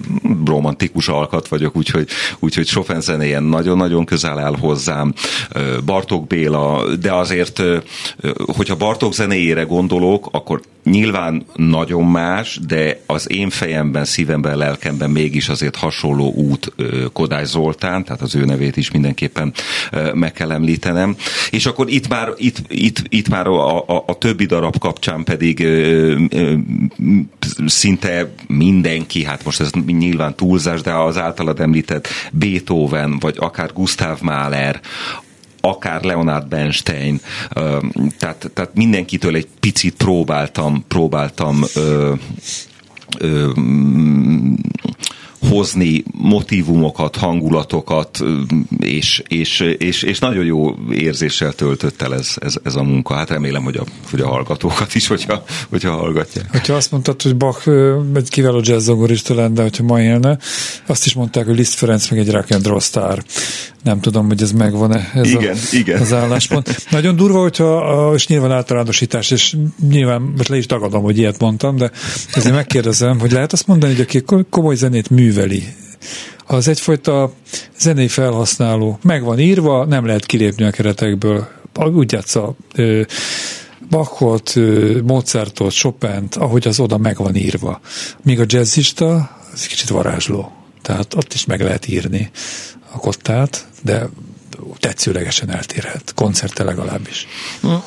romantikus 0.45 1.09
alkat 1.09 1.49
vagyok, 1.49 1.77
úgyhogy, 1.77 2.09
úgyhogy 2.39 2.67
Chopin 2.67 3.01
zenéjen 3.01 3.43
nagyon-nagyon 3.43 4.05
közel 4.05 4.39
áll 4.39 4.57
hozzám. 4.57 5.15
Bartók 5.85 6.27
Béla, 6.27 6.95
de 7.01 7.13
azért, 7.13 7.63
hogyha 8.57 8.77
Bartók 8.77 9.15
zenéjére 9.15 9.63
gondolok, 9.63 10.29
akkor 10.33 10.61
nyilván 10.85 11.45
nagyon 11.55 12.05
más, 12.05 12.61
de 12.67 13.01
az 13.07 13.31
én 13.31 13.51
fejemben, 13.51 14.05
szívemben, 14.05 14.57
lelkemben 14.57 15.11
mégis 15.11 15.49
azért 15.49 15.77
hasonló 15.77 16.33
út 16.33 16.73
Kodály 17.13 17.45
Zoltán, 17.45 18.05
tehát 18.05 18.23
az 18.23 18.35
ő 18.35 18.45
nevét 18.45 18.77
is 18.77 18.91
mindenképpen 18.91 19.53
meg 20.15 20.33
kell 20.33 20.53
említenem. 20.53 21.17
És 21.51 21.67
akkor 21.67 21.91
itt 21.91 22.09
már, 22.09 22.33
itt, 22.37 22.63
itt, 22.69 23.03
itt 23.09 23.29
már 23.29 23.47
a, 23.47 23.79
a, 23.79 24.05
a 24.07 24.19
többi 24.19 24.45
darab 24.47 24.79
kapcsán 24.79 25.25
pedig 25.25 25.67
szinte 27.67 28.35
mindenki, 28.47 29.25
hát 29.25 29.45
most 29.45 29.61
ez 29.61 29.71
nyilván 29.87 30.35
túlzás, 30.35 30.81
de 30.81 30.95
az 30.95 31.19
általad 31.19 31.61
említett 31.61 32.09
Beethoven, 32.33 33.19
vagy 33.19 33.37
akár 33.39 33.73
Gustav 33.73 34.21
Mahler, 34.21 34.81
akár 35.61 36.03
Leonard 36.03 36.49
Bernstein, 36.49 37.21
tehát, 38.19 38.51
tehát 38.55 38.71
mindenkitől 38.75 39.35
egy 39.35 39.49
picit 39.61 39.95
próbáltam, 39.95 40.85
próbáltam 40.89 41.65
ö, 41.75 42.13
ö, 43.19 43.51
hozni 45.49 46.05
motivumokat, 46.13 47.17
hangulatokat, 47.17 48.25
és, 48.79 49.23
és, 49.29 49.61
és, 49.79 50.03
és 50.03 50.19
nagyon 50.19 50.45
jó 50.45 50.75
érzéssel 50.93 51.53
töltött 51.53 52.03
el 52.03 52.15
ez, 52.15 52.35
ez, 52.41 52.55
ez 52.63 52.75
a 52.75 52.83
munka. 52.83 53.15
Hát 53.15 53.31
remélem, 53.31 53.63
hogy 53.63 53.77
a, 53.77 53.85
hogy 54.11 54.21
a 54.21 54.29
hallgatókat 54.29 54.95
is, 54.95 55.07
hogyha, 55.07 55.45
hogyha 55.69 55.91
hallgatják. 55.91 56.51
Hogyha 56.51 56.75
azt 56.75 56.91
mondtad, 56.91 57.23
hogy 57.23 57.37
Bach 57.37 57.69
egy 58.15 58.29
kiváló 58.29 58.61
jazzzongorista 58.63 59.35
lenne, 59.35 59.63
hogyha 59.63 59.83
ma 59.83 60.01
élne, 60.01 60.39
azt 60.87 61.07
is 61.07 61.15
mondták, 61.15 61.47
hogy 61.47 61.57
Liszt 61.57 61.75
Ferenc 61.75 62.11
meg 62.11 62.19
egy 62.19 62.31
rock 62.31 62.51
and 62.51 62.67
roll 62.67 62.81
sztár. 62.81 63.25
Nem 63.83 64.01
tudom, 64.01 64.27
hogy 64.27 64.43
ez 64.43 64.53
megvan-e 64.53 65.11
ez 65.15 65.31
igen, 65.31 65.55
a, 65.55 65.77
igen. 65.77 66.01
az 66.01 66.13
álláspont. 66.13 66.87
Nagyon 66.91 67.17
durva, 67.17 67.41
hogyha, 67.41 68.13
és 68.15 68.27
nyilván 68.27 68.53
általánosítás, 68.53 69.31
és 69.31 69.57
nyilván 69.89 70.21
most 70.37 70.49
le 70.49 70.57
is 70.57 70.67
tagadom, 70.67 71.03
hogy 71.03 71.19
ilyet 71.19 71.41
mondtam, 71.41 71.77
de 71.77 71.91
ezért 72.35 72.55
megkérdezem, 72.55 73.21
hogy 73.21 73.33
lehet 73.33 73.53
azt 73.53 73.67
mondani, 73.67 73.95
hogy 73.95 74.03
aki 74.03 74.45
komoly 74.51 74.75
zenét 74.75 75.11
műveli, 75.37 75.63
az 76.47 76.69
egyfajta 76.69 77.33
zenei 77.79 78.09
felhasználó. 78.09 78.99
Meg 79.03 79.23
van 79.23 79.39
írva, 79.39 79.85
nem 79.85 80.07
lehet 80.07 80.27
kilépni 80.27 80.65
a 80.65 80.71
keretekből. 80.71 81.49
Úgy 81.75 82.13
játsza 82.13 82.55
Bachot, 83.91 84.55
Mozartot, 85.03 85.73
Chopin-t, 85.73 86.35
ahogy 86.35 86.67
az 86.67 86.81
oda 86.81 86.99
meg 86.99 87.17
van 87.17 87.35
írva. 87.35 87.81
Míg 88.23 88.41
a 88.41 88.45
jazzista, 88.47 89.31
az 89.53 89.67
kicsit 89.67 89.89
varázsló. 89.89 90.53
Tehát 90.83 91.15
ott 91.15 91.33
is 91.33 91.45
meg 91.45 91.61
lehet 91.61 91.89
írni 91.89 92.31
a 92.93 92.99
kottát, 92.99 93.67
de 93.83 94.09
tetszőlegesen 94.79 95.51
eltérhet, 95.51 96.13
koncerte 96.15 96.65
legalábbis. 96.65 97.27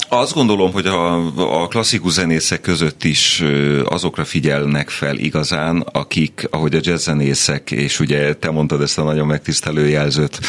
Azt 0.09 0.33
gondolom, 0.33 0.71
hogy 0.71 0.85
a, 0.85 1.15
a 1.63 1.67
klasszikus 1.67 2.11
zenészek 2.11 2.61
között 2.61 3.03
is 3.03 3.43
azokra 3.85 4.25
figyelnek 4.25 4.89
fel 4.89 5.17
igazán, 5.17 5.79
akik, 5.91 6.47
ahogy 6.51 6.75
a 6.75 6.79
jazzzenészek, 6.81 7.71
és 7.71 7.99
ugye 7.99 8.33
te 8.33 8.51
mondtad 8.51 8.81
ezt 8.81 8.97
a 8.97 9.03
nagyon 9.03 9.27
megtisztelő 9.27 9.87
jelzőt, 9.87 10.39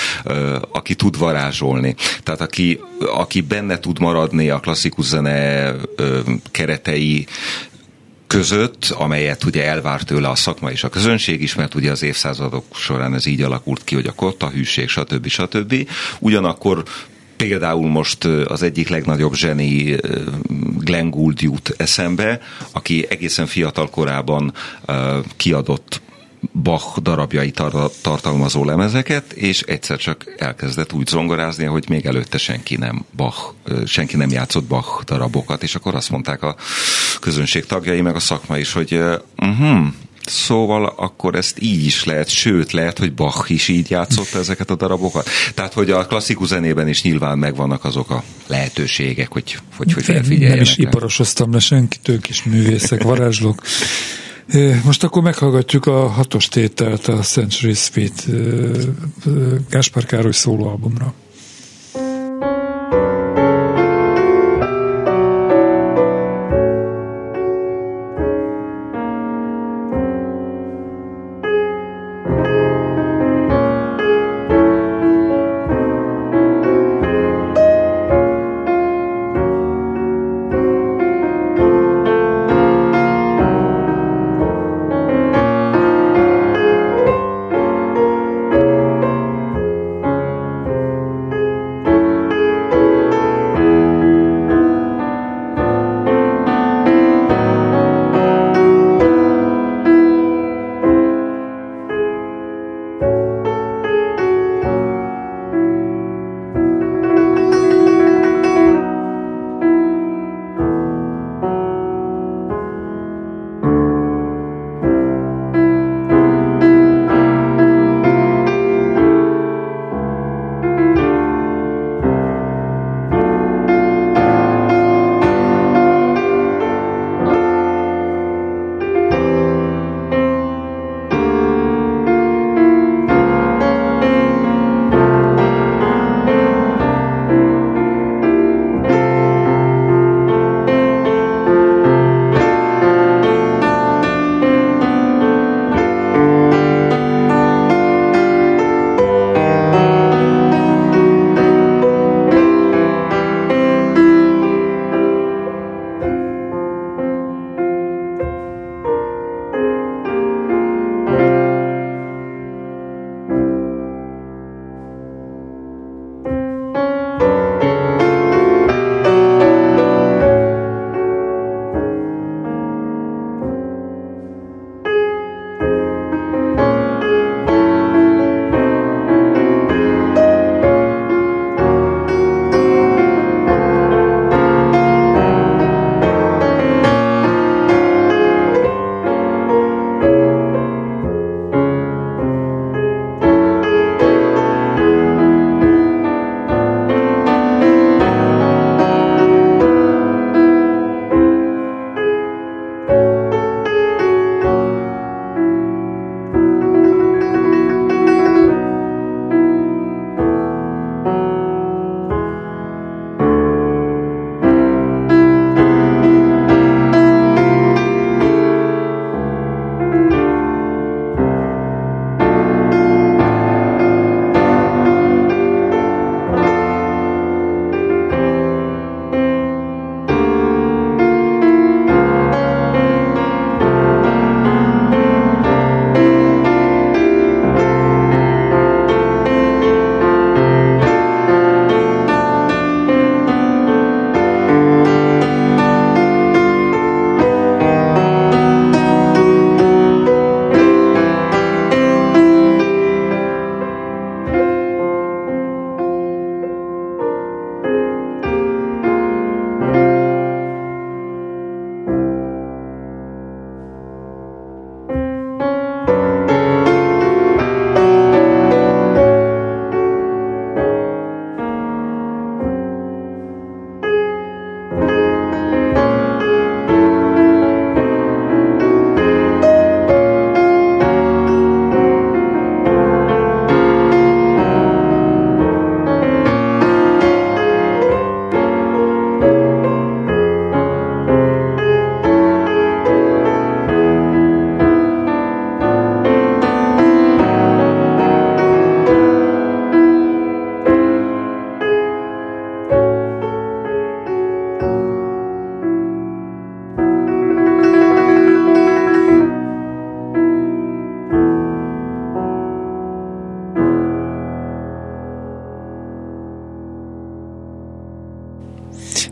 aki 0.73 0.95
tud 0.95 1.19
varázsolni. 1.19 1.95
Tehát 2.23 2.41
aki, 2.41 2.81
aki 3.17 3.41
benne 3.41 3.79
tud 3.79 3.99
maradni 3.99 4.51
a 4.51 4.61
klasszikus 4.61 5.05
zene 5.05 5.73
keretei 6.51 7.27
között, 8.31 8.95
amelyet 8.99 9.45
ugye 9.45 9.65
elvárt 9.65 10.07
tőle 10.07 10.29
a 10.29 10.35
szakma 10.35 10.71
és 10.71 10.85
a 10.85 10.89
közönség 10.89 11.43
is, 11.43 11.55
mert 11.55 11.75
ugye 11.75 11.91
az 11.91 12.03
évszázadok 12.03 12.65
során 12.75 13.15
ez 13.15 13.27
így 13.27 13.43
alakult 13.43 13.85
ki, 13.85 13.95
hogy 13.95 14.07
a 14.07 14.13
kotta, 14.13 14.49
hűség, 14.49 14.89
stb. 14.89 15.27
stb. 15.27 15.89
Ugyanakkor 16.19 16.83
például 17.37 17.89
most 17.89 18.25
az 18.25 18.63
egyik 18.63 18.89
legnagyobb 18.89 19.35
zseni 19.35 19.97
Glenn 20.79 21.11
Gould 21.11 21.41
jut 21.41 21.75
eszembe, 21.77 22.41
aki 22.73 23.07
egészen 23.09 23.47
fiatal 23.47 23.91
korában 23.91 24.53
kiadott 25.37 26.01
Bach 26.63 27.01
darabjai 27.01 27.51
tar- 27.51 27.93
tartalmazó 28.03 28.65
lemezeket, 28.65 29.33
és 29.33 29.61
egyszer 29.63 29.99
csak 29.99 30.35
elkezdett 30.39 30.93
úgy 30.93 31.07
zongorázni, 31.07 31.65
hogy 31.65 31.85
még 31.89 32.07
előtte 32.07 32.39
senki 32.39 32.77
nem 32.77 33.05
Bach, 33.17 33.55
senki 33.87 34.17
nem 34.17 34.31
játszott 34.31 34.65
Bach 34.65 35.05
darabokat, 35.05 35.63
és 35.63 35.75
akkor 35.75 35.95
azt 35.95 36.11
mondták 36.11 36.43
a 36.43 36.57
közönség 37.21 37.67
tagjai, 37.67 38.01
meg 38.01 38.15
a 38.15 38.21
szakma 38.21 38.59
is, 38.59 38.73
hogy 38.73 38.95
uh-huh, 39.39 39.87
Szóval 40.27 40.95
akkor 40.97 41.35
ezt 41.35 41.63
így 41.63 41.85
is 41.85 42.05
lehet, 42.05 42.29
sőt 42.29 42.73
lehet, 42.73 42.99
hogy 42.99 43.13
Bach 43.13 43.51
is 43.51 43.69
így 43.69 43.91
játszott 43.91 44.35
ezeket 44.35 44.71
a 44.71 44.75
darabokat. 44.75 45.29
Tehát, 45.55 45.73
hogy 45.73 45.91
a 45.91 46.07
klasszikus 46.07 46.49
zenében 46.49 46.89
is 46.89 47.03
nyilván 47.03 47.39
megvannak 47.39 47.85
azok 47.85 48.11
a 48.11 48.23
lehetőségek, 48.47 49.33
hogy, 49.33 49.59
hogy, 49.77 49.93
hogy 49.93 50.05
felfigyeljenek. 50.05 50.55
Nem 50.55 50.63
is 50.63 50.77
iparosoztam 50.77 51.53
le 51.53 51.59
senkit, 51.59 52.09
ők 52.09 52.29
is 52.29 52.43
művészek, 52.43 53.03
varázslók. 53.03 53.63
Most 54.85 55.05
akkor 55.05 55.23
meghallgatjuk 55.23 55.87
a 55.87 56.07
hatos 56.07 56.49
tételt 56.49 57.09
a 57.09 57.17
Century 57.17 57.75
Suite 57.75 58.23
Gáspár 59.71 60.05
Károly 60.05 60.33
szólóalbumra. 60.33 61.15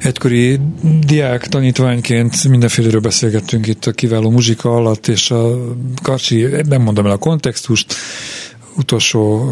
Egykori 0.09 0.61
diák 1.07 1.47
tanítványként 1.47 2.49
mindenféleről 2.49 3.01
beszélgettünk 3.01 3.67
itt 3.67 3.85
a 3.85 3.93
kiváló 3.93 4.31
muzsika 4.31 4.75
alatt, 4.75 5.07
és 5.07 5.31
a 5.31 5.59
Kacsi, 6.03 6.47
nem 6.69 6.83
mondom 6.83 7.07
el 7.07 7.13
a 7.13 7.17
kontextust, 7.17 7.95
utolsó 8.77 9.51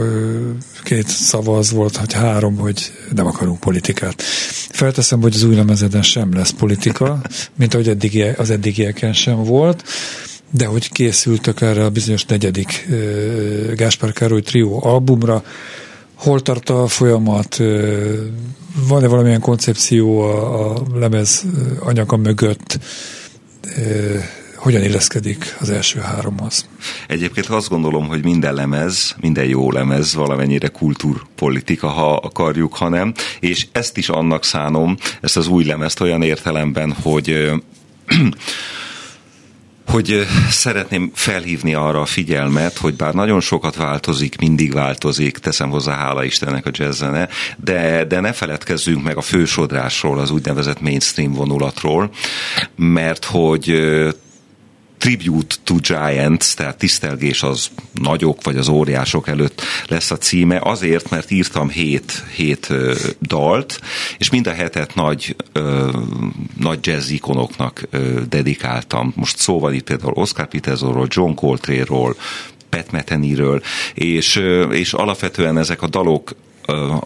két 0.84 1.08
szava 1.08 1.56
az 1.56 1.70
volt, 1.70 1.96
hogy 1.96 2.12
három, 2.12 2.56
hogy 2.56 2.92
nem 3.14 3.26
akarunk 3.26 3.60
politikát. 3.60 4.22
Felteszem, 4.70 5.20
hogy 5.20 5.34
az 5.34 5.42
új 5.42 5.54
lemezeden 5.54 6.02
sem 6.02 6.34
lesz 6.34 6.50
politika, 6.50 7.20
mint 7.56 7.74
ahogy 7.74 7.88
eddigi, 7.88 8.22
az 8.22 8.50
eddigieken 8.50 9.12
sem 9.12 9.44
volt, 9.44 9.82
de 10.50 10.66
hogy 10.66 10.92
készültek 10.92 11.60
erre 11.60 11.84
a 11.84 11.90
bizonyos 11.90 12.24
negyedik 12.24 12.88
Gáspár 13.74 14.12
Károly 14.12 14.42
trió 14.42 14.84
albumra, 14.84 15.44
hol 16.16 16.40
tart 16.40 16.70
a 16.70 16.86
folyamat, 16.86 17.56
van-e 18.88 19.06
valamilyen 19.06 19.40
koncepció 19.40 20.20
a, 20.20 20.70
a 20.70 20.82
lemez 20.94 21.44
anyaga 21.80 22.16
mögött, 22.16 22.78
hogyan 24.56 24.82
illeszkedik 24.82 25.56
az 25.60 25.70
első 25.70 26.00
háromhoz? 26.00 26.68
Egyébként 27.08 27.46
azt 27.46 27.68
gondolom, 27.68 28.06
hogy 28.06 28.24
minden 28.24 28.54
lemez, 28.54 29.14
minden 29.20 29.44
jó 29.44 29.72
lemez 29.72 30.14
valamennyire 30.14 30.68
kultúrpolitika, 30.68 31.88
ha 31.88 32.14
akarjuk, 32.14 32.74
ha 32.74 32.88
nem, 32.88 33.14
és 33.40 33.66
ezt 33.72 33.96
is 33.96 34.08
annak 34.08 34.44
szánom, 34.44 34.96
ezt 35.20 35.36
az 35.36 35.48
új 35.48 35.64
lemezt 35.64 36.00
olyan 36.00 36.22
értelemben, 36.22 36.92
hogy 36.92 37.50
hogy 39.86 40.26
szeretném 40.50 41.10
felhívni 41.14 41.74
arra 41.74 42.00
a 42.00 42.06
figyelmet, 42.06 42.78
hogy 42.78 42.94
bár 42.94 43.14
nagyon 43.14 43.40
sokat 43.40 43.76
változik, 43.76 44.38
mindig 44.38 44.72
változik, 44.72 45.38
teszem 45.38 45.70
hozzá, 45.70 45.96
hála 45.96 46.24
Istennek 46.24 46.66
a 46.66 46.70
jazzzene, 46.72 47.28
de, 47.56 48.04
de 48.04 48.20
ne 48.20 48.32
feledkezzünk 48.32 49.02
meg 49.02 49.16
a 49.16 49.20
fősodrásról, 49.20 50.18
az 50.18 50.30
úgynevezett 50.30 50.80
mainstream 50.80 51.32
vonulatról, 51.32 52.10
mert 52.76 53.24
hogy 53.24 53.74
Tribute 54.98 55.54
to 55.64 55.74
Giants, 55.74 56.54
tehát 56.54 56.78
tisztelgés 56.78 57.42
az 57.42 57.70
nagyok 57.92 58.42
vagy 58.42 58.56
az 58.56 58.68
óriások 58.68 59.28
előtt 59.28 59.62
lesz 59.86 60.10
a 60.10 60.18
címe, 60.18 60.60
azért, 60.62 61.10
mert 61.10 61.30
írtam 61.30 61.68
hét, 61.68 62.24
hét 62.34 62.72
dalt, 63.20 63.80
és 64.18 64.30
mind 64.30 64.46
a 64.46 64.52
hetet 64.52 64.94
nagy, 64.94 65.36
ö, 65.52 65.90
nagy 66.58 66.78
jazz 66.86 67.10
ikonoknak 67.10 67.82
ö, 67.90 68.20
dedikáltam. 68.28 69.12
Most 69.16 69.38
szó 69.38 69.60
van 69.60 69.74
itt 69.74 69.84
például 69.84 70.12
Oscar 70.12 70.46
Petersonról, 70.46 71.06
John 71.10 71.34
Coltrane-ról, 71.34 72.16
Pat 72.68 72.90
Metheny-ről, 72.90 73.62
és, 73.94 74.42
és 74.70 74.92
alapvetően 74.92 75.58
ezek 75.58 75.82
a 75.82 75.88
dalok 75.88 76.34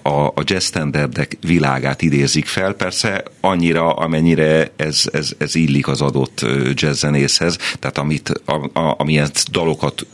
a, 0.02 0.26
a 0.26 0.42
jazz 0.44 0.64
standardek 0.64 1.36
világát 1.40 2.02
idézik 2.02 2.46
fel, 2.46 2.72
persze 2.72 3.22
annyira, 3.40 3.94
amennyire 3.94 4.72
ez, 4.76 5.02
ez, 5.12 5.32
ez 5.38 5.54
illik 5.54 5.88
az 5.88 6.00
adott 6.00 6.46
jazzzenészhez, 6.74 7.58
tehát 7.78 7.98
amit, 7.98 8.28
a, 8.44 8.80
a, 8.80 8.94
amilyen 8.98 9.30
dalokat 9.50 10.06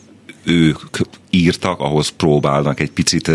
ők 0.45 0.79
írtak, 1.31 1.81
ahhoz 1.81 2.09
próbálnak 2.09 2.81
egy 2.81 2.91
picit 2.91 3.31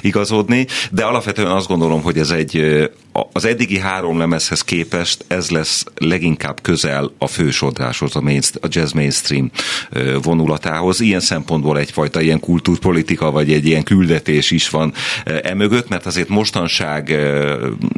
igazodni, 0.00 0.66
de 0.90 1.04
alapvetően 1.04 1.50
azt 1.50 1.68
gondolom, 1.68 2.02
hogy 2.02 2.18
ez 2.18 2.30
egy 2.30 2.62
az 3.32 3.44
eddigi 3.44 3.78
három 3.78 4.18
lemezhez 4.18 4.62
képest 4.62 5.24
ez 5.28 5.50
lesz 5.50 5.84
leginkább 5.96 6.60
közel 6.62 7.12
a 7.18 7.26
fősodráshoz, 7.26 8.16
a, 8.16 8.22
a 8.60 8.66
jazz 8.68 8.92
mainstream 8.92 9.50
vonulatához. 10.22 11.00
Ilyen 11.00 11.20
szempontból 11.20 11.78
egyfajta 11.78 12.20
ilyen 12.20 12.40
kultúrpolitika, 12.40 13.30
vagy 13.30 13.52
egy 13.52 13.66
ilyen 13.66 13.82
küldetés 13.82 14.50
is 14.50 14.70
van 14.70 14.92
emögött, 15.42 15.88
mert 15.88 16.06
azért 16.06 16.28
mostanság 16.28 17.16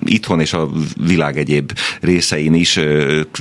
itthon 0.05 0.41
és 0.41 0.53
a 0.53 0.69
világ 1.07 1.39
egyéb 1.39 1.73
részein 2.01 2.55
is 2.55 2.81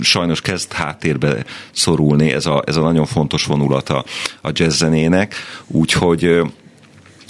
sajnos 0.01 0.41
kezd 0.41 0.73
háttérbe 0.73 1.45
szorulni 1.71 2.31
ez 2.31 2.45
a, 2.45 2.63
ez 2.65 2.75
a 2.75 2.81
nagyon 2.81 3.05
fontos 3.05 3.45
vonulata 3.45 4.05
a 4.41 4.49
jazz 4.53 4.77
zenének, 4.77 5.35
úgyhogy 6.01 6.41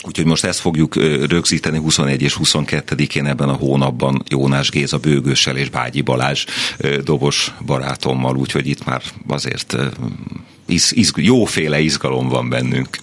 Úgyhogy 0.07 0.25
most 0.25 0.45
ezt 0.45 0.59
fogjuk 0.59 0.95
rögzíteni 1.29 1.77
21 1.77 2.21
és 2.21 2.37
22-én 2.43 3.25
ebben 3.25 3.49
a 3.49 3.53
hónapban 3.53 4.23
Jónás 4.29 4.69
Géza 4.69 4.97
Bőgőssel 4.97 5.57
és 5.57 5.69
Bágyi 5.69 6.01
Balázs 6.01 6.45
dobos 7.03 7.53
barátommal, 7.65 8.35
úgyhogy 8.35 8.67
itt 8.67 8.85
már 8.85 9.01
azért 9.27 9.75
iz, 10.67 10.91
iz, 10.93 11.11
jóféle 11.15 11.79
izgalom 11.79 12.29
van 12.29 12.49
bennünk. 12.49 12.97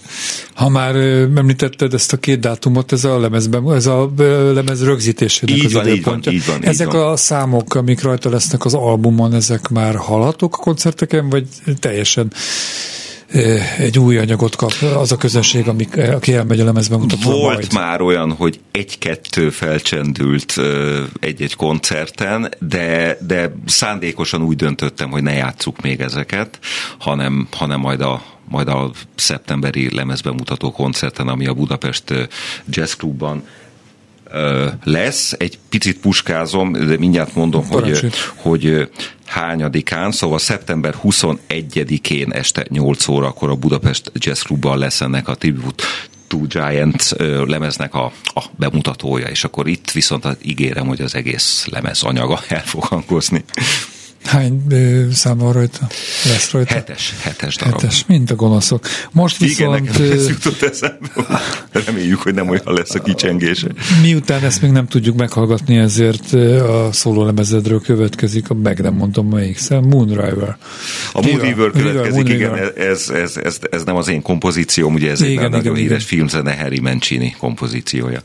Ha 0.54 0.68
már 0.68 0.96
említetted 1.36 1.94
ezt 1.94 2.12
a 2.12 2.16
két 2.16 2.40
dátumot, 2.40 2.92
ez 2.92 3.04
a 3.04 3.18
lemezben, 3.18 3.72
ez 3.74 3.86
a 3.86 4.12
lemez 4.54 4.84
rögzítésének 4.84 5.56
így 5.56 5.64
az 5.64 5.72
van, 5.72 5.88
így 5.88 6.04
van, 6.04 6.20
így 6.30 6.46
van, 6.46 6.64
Ezek 6.64 6.86
így 6.86 6.92
van. 6.92 7.12
a 7.12 7.16
számok, 7.16 7.74
amik 7.74 8.02
rajta 8.02 8.30
lesznek 8.30 8.64
az 8.64 8.74
albumon, 8.74 9.34
ezek 9.34 9.68
már 9.68 9.96
hallhatók 9.96 10.54
a 10.54 10.58
koncerteken, 10.58 11.28
vagy 11.28 11.46
teljesen 11.78 12.32
egy 13.78 13.98
új 13.98 14.18
anyagot 14.18 14.56
kap 14.56 14.72
az 14.96 15.12
a 15.12 15.16
közönség, 15.16 15.68
amik, 15.68 15.96
aki 15.96 16.34
elmegy 16.34 16.60
a 16.60 16.64
lemezbe 16.64 16.96
mutatva 16.96 17.30
Volt 17.30 17.54
majd. 17.54 17.72
már 17.72 18.00
olyan, 18.00 18.32
hogy 18.32 18.60
egy-kettő 18.70 19.50
felcsendült 19.50 20.54
egy-egy 21.20 21.54
koncerten, 21.54 22.54
de, 22.58 23.18
de 23.26 23.52
szándékosan 23.66 24.42
úgy 24.42 24.56
döntöttem, 24.56 25.10
hogy 25.10 25.22
ne 25.22 25.32
játsszuk 25.32 25.80
még 25.80 26.00
ezeket, 26.00 26.58
hanem, 26.98 27.48
hanem 27.50 27.80
majd 27.80 28.00
a, 28.00 28.22
majd 28.48 28.68
a 28.68 28.90
szeptemberi 29.14 29.94
lemezbemutató 29.94 30.72
koncerten, 30.72 31.28
ami 31.28 31.46
a 31.46 31.54
Budapest 31.54 32.28
Jazz 32.68 32.92
Clubban 32.92 33.44
lesz. 34.84 35.34
Egy 35.38 35.58
picit 35.68 35.98
puskázom, 35.98 36.72
de 36.72 36.98
mindjárt 36.98 37.34
mondom, 37.34 37.66
hogy, 37.66 38.12
hogy 38.34 38.88
hányadikán, 39.26 40.12
szóval 40.12 40.38
szeptember 40.38 40.94
21-én 41.02 42.32
este 42.32 42.66
8 42.68 43.08
órakor 43.08 43.50
a 43.50 43.54
Budapest 43.54 44.12
Jazz 44.14 44.42
Clubban 44.42 44.78
lesz 44.78 45.00
ennek 45.00 45.28
a 45.28 45.34
Tribute 45.34 45.84
Two 46.26 46.46
Giants 46.46 47.10
lemeznek 47.46 47.94
a, 47.94 48.12
a 48.24 48.44
bemutatója, 48.56 49.26
és 49.26 49.44
akkor 49.44 49.68
itt 49.68 49.90
viszont 49.90 50.26
ígérem, 50.42 50.86
hogy 50.86 51.00
az 51.00 51.14
egész 51.14 51.66
lemez 51.70 52.02
anyaga 52.02 52.40
el 52.48 52.62
fog 52.64 52.84
hangozni. 52.84 53.44
Hány 54.24 54.62
ö, 54.68 55.04
szám 55.12 55.38
van 55.38 55.52
rajta? 55.52 55.86
Lesz 56.24 56.50
rajta? 56.50 56.74
Hetes, 56.74 57.14
hetes 57.20 57.56
darab. 57.56 57.80
Hetes, 57.80 58.04
mint 58.06 58.30
a 58.30 58.34
gonoszok. 58.34 58.86
Most 59.12 59.38
viszont... 59.38 59.78
Igen, 59.78 59.92
nekem 60.00 60.18
ez 60.18 60.28
jutott 60.28 60.62
eszembe. 60.62 61.08
Reméljük, 61.86 62.22
hogy 62.22 62.34
nem 62.34 62.48
olyan 62.48 62.62
lesz 62.74 62.94
a 62.94 63.00
kicsengése. 63.00 63.68
Miután 64.02 64.44
ezt 64.44 64.62
még 64.62 64.70
nem 64.70 64.86
tudjuk 64.86 65.16
meghallgatni, 65.16 65.76
ezért 65.76 66.32
a 66.62 66.88
szólólemezedről 66.92 67.80
következik, 67.80 68.50
a 68.50 68.54
meg 68.54 68.80
nem 68.80 68.94
mondom 68.94 69.28
melyik 69.28 69.58
szem, 69.58 69.84
Moonriver. 69.84 70.56
A 71.12 71.22
Moon 71.22 71.38
River 71.38 71.70
következik, 71.70 72.12
Moon 72.12 72.26
igen. 72.26 72.72
Ez, 72.76 73.08
ez, 73.08 73.36
ez, 73.36 73.58
ez, 73.70 73.84
nem 73.84 73.96
az 73.96 74.08
én 74.08 74.22
kompozícióm, 74.22 74.94
ugye 74.94 75.10
ez 75.10 75.20
igen, 75.20 75.30
egy 75.30 75.38
igen, 75.38 75.50
nagyon 75.50 75.76
igen, 75.76 75.88
híres 75.88 76.04
igen. 76.04 76.16
filmzene 76.16 76.56
Harry 76.56 76.80
Mancini 76.80 77.34
kompozíciója. 77.38 78.22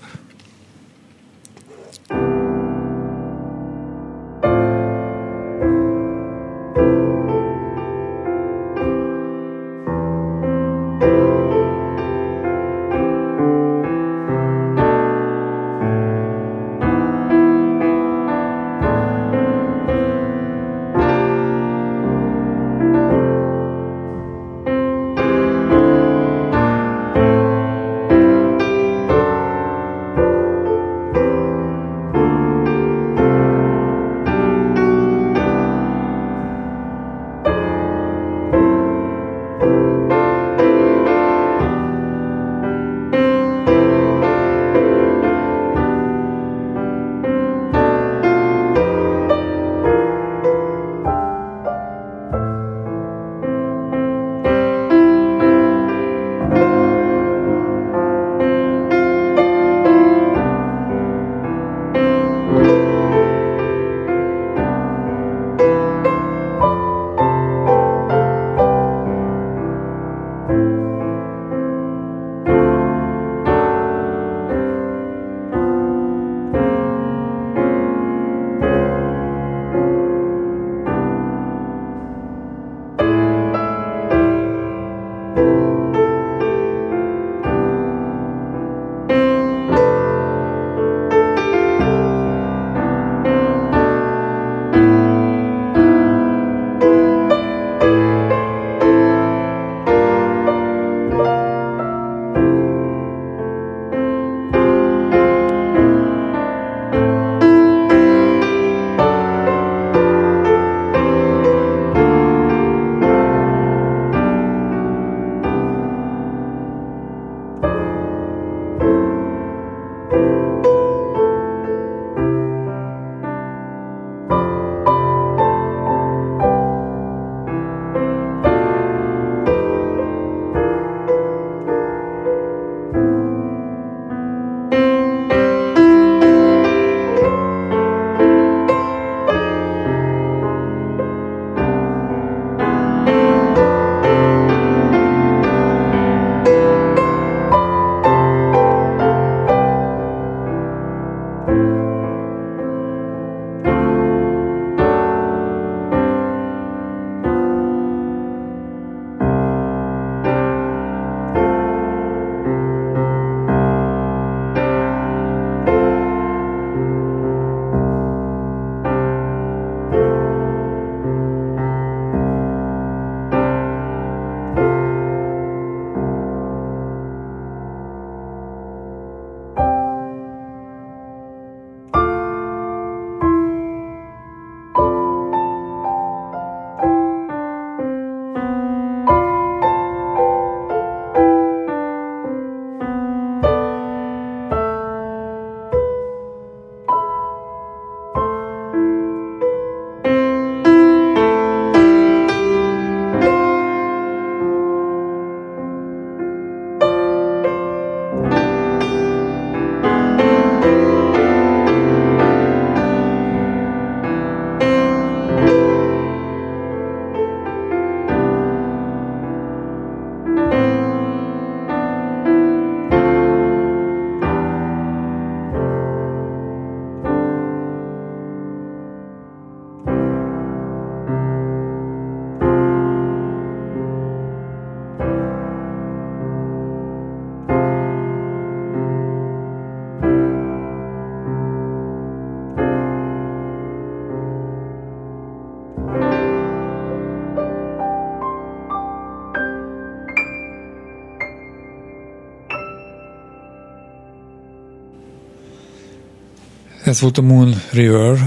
Ez 256.88 257.02
volt 257.02 257.18
a 257.18 257.22
Moon 257.22 257.62
River 257.72 258.18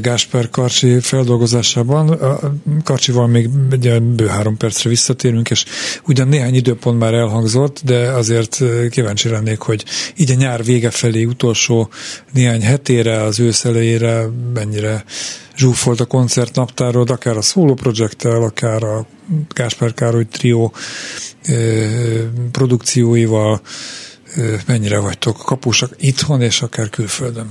Gásper 0.00 0.50
Karcsi 0.50 1.00
feldolgozásában. 1.00 2.18
Karcsival 2.84 3.26
még 3.26 3.48
egy 3.70 4.02
bő 4.02 4.26
három 4.26 4.56
percre 4.56 4.88
visszatérünk, 4.88 5.50
és 5.50 5.64
ugyan 6.06 6.28
néhány 6.28 6.54
időpont 6.54 6.98
már 6.98 7.14
elhangzott, 7.14 7.80
de 7.84 8.10
azért 8.10 8.62
kíváncsi 8.90 9.28
lennék, 9.28 9.60
hogy 9.60 9.84
így 10.16 10.30
a 10.30 10.34
nyár 10.34 10.64
vége 10.64 10.90
felé 10.90 11.24
utolsó 11.24 11.90
néhány 12.32 12.62
hetére, 12.62 13.22
az 13.22 13.40
ősz 13.40 13.64
elejére 13.64 14.26
mennyire 14.54 15.04
zsúfolt 15.56 16.00
a 16.00 16.06
koncertnaptárod, 16.06 17.10
akár 17.10 17.36
a 17.36 17.42
Solo 17.42 17.74
projekttel, 17.74 18.42
akár 18.42 18.82
a 18.82 19.06
Gásper 19.54 19.94
Károly 19.94 20.26
trió 20.26 20.72
produkcióival, 22.52 23.60
mennyire 24.66 24.98
vagytok 24.98 25.36
kapusak 25.36 25.94
itthon 25.98 26.42
és 26.42 26.62
akár 26.62 26.90
külföldön? 26.90 27.50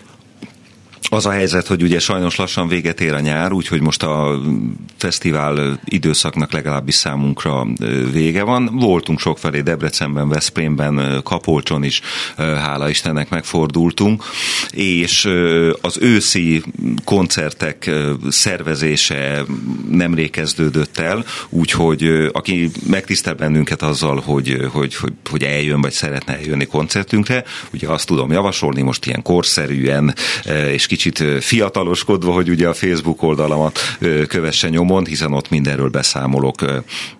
Az 1.13 1.25
a 1.25 1.31
helyzet, 1.31 1.67
hogy 1.67 1.83
ugye 1.83 1.99
sajnos 1.99 2.35
lassan 2.35 2.67
véget 2.67 3.01
ér 3.01 3.13
a 3.13 3.19
nyár, 3.19 3.51
úgyhogy 3.51 3.81
most 3.81 4.03
a 4.03 4.41
fesztivál 4.97 5.79
időszaknak 5.85 6.51
legalábbis 6.51 6.95
számunkra 6.95 7.67
vége 8.11 8.43
van. 8.43 8.69
Voltunk 8.73 9.19
sokfelé 9.19 9.61
Debrecenben, 9.61 10.29
Veszprémben, 10.29 11.21
Kapolcson 11.23 11.83
is, 11.83 12.01
hála 12.37 12.89
Istennek 12.89 13.29
megfordultunk, 13.29 14.23
és 14.71 15.29
az 15.81 15.97
őszi 16.01 16.63
koncertek 17.03 17.91
szervezése 18.29 19.45
nemrég 19.89 20.29
kezdődött 20.29 20.97
el, 20.97 21.25
úgyhogy 21.49 22.29
aki 22.31 22.71
megtisztel 22.89 23.33
bennünket 23.33 23.81
azzal, 23.81 24.19
hogy, 24.19 24.57
hogy, 24.71 24.95
hogy, 24.95 25.13
hogy 25.29 25.43
eljön, 25.43 25.81
vagy 25.81 25.93
szeretne 25.93 26.37
eljönni 26.37 26.65
koncertünkre, 26.65 27.43
ugye 27.73 27.87
azt 27.87 28.07
tudom 28.07 28.31
javasolni 28.31 28.81
most 28.81 29.05
ilyen 29.05 29.21
korszerűen, 29.21 30.15
és 30.71 30.87
kicsit 30.87 30.99
kicsit 31.01 31.43
fiataloskodva, 31.43 32.31
hogy 32.31 32.49
ugye 32.49 32.67
a 32.67 32.73
Facebook 32.73 33.23
oldalamat 33.23 33.79
kövesse 34.27 34.69
nyomon, 34.69 35.05
hiszen 35.05 35.33
ott 35.33 35.49
mindenről 35.49 35.89
beszámolok 35.89 36.65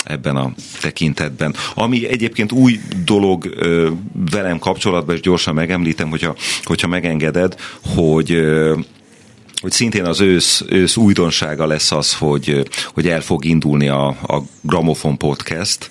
ebben 0.04 0.36
a 0.36 0.52
tekintetben. 0.82 1.56
Ami 1.74 2.08
egyébként 2.08 2.52
új 2.52 2.80
dolog 3.06 3.56
velem 4.32 4.60
kapcsolatban, 4.60 5.16
és 5.16 5.22
gyorsan 5.22 5.54
megemlítem, 5.54 6.10
hogyha, 6.10 6.36
hogyha 6.64 6.88
megengeded, 6.88 7.56
hogy 7.96 8.42
hogy 9.62 9.72
szintén 9.72 10.06
az 10.06 10.22
ősz, 10.22 10.64
ősz 10.68 10.98
újdonsága 10.98 11.66
lesz 11.66 11.92
az, 11.92 12.14
hogy, 12.14 12.68
hogy 12.94 13.08
el 13.08 13.22
fog 13.22 13.46
indulni 13.46 13.88
a, 13.88 14.08
a 14.08 14.44
Gramofon 14.62 15.18
Podcast. 15.18 15.90